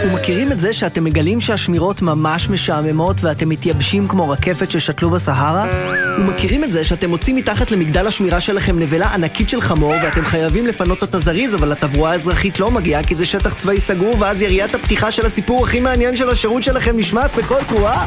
[0.05, 5.65] ומכירים את זה שאתם מגלים שהשמירות ממש משעממות ואתם מתייבשים כמו רקפת ששתלו בסהרה?
[6.19, 10.67] ומכירים את זה שאתם מוצאים מתחת למגדל השמירה שלכם נבלה ענקית של חמור ואתם חייבים
[10.67, 14.75] לפנות אותה זריז אבל התברואה האזרחית לא מגיעה כי זה שטח צבאי סגור ואז יריית
[14.75, 18.05] הפתיחה של הסיפור הכי מעניין של השירות שלכם נשמעת בכל תרועה?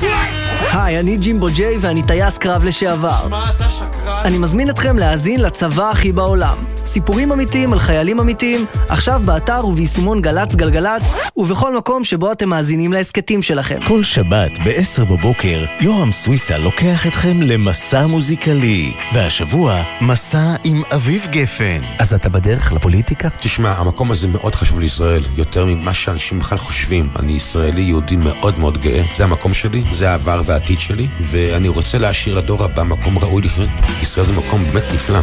[0.73, 3.29] היי, אני ג'ימבו ג'יי ואני טייס קרב לשעבר.
[3.31, 4.23] מה אתה שקרן?
[4.25, 6.57] אני מזמין אתכם להאזין לצבא הכי בעולם.
[6.85, 12.93] סיפורים אמיתיים על חיילים אמיתיים, עכשיו באתר וביישומון גל"צ גלגלצ, ובכל מקום שבו אתם מאזינים
[12.93, 13.79] להסכתים שלכם.
[13.87, 18.93] כל שבת ב-10 בבוקר, יורם סוויסה לוקח אתכם למסע מוזיקלי.
[19.13, 21.81] והשבוע, מסע עם אביב גפן.
[21.99, 23.29] אז אתה בדרך לפוליטיקה?
[23.41, 27.09] תשמע, המקום הזה מאוד חשוב לישראל, יותר ממה שאנשים בכלל חושבים.
[27.19, 31.99] אני ישראלי יהודי מאוד מאוד גאה, זה המקום שלי, זה העבר והעתיד שלי, ואני רוצה
[31.99, 33.71] להשאיר לדור הבא מקום ראוי לחיות.
[34.03, 35.21] ישראל זה מקום באמת נפלא.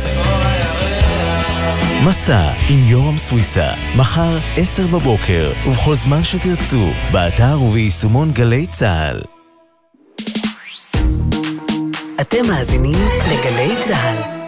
[2.05, 9.21] מסע עם יורם סוויסה, מחר, 10 בבוקר, ובכל זמן שתרצו, באתר וביישומון גלי צה"ל.
[12.21, 14.38] אתם מאזינים לגלי צה"ל.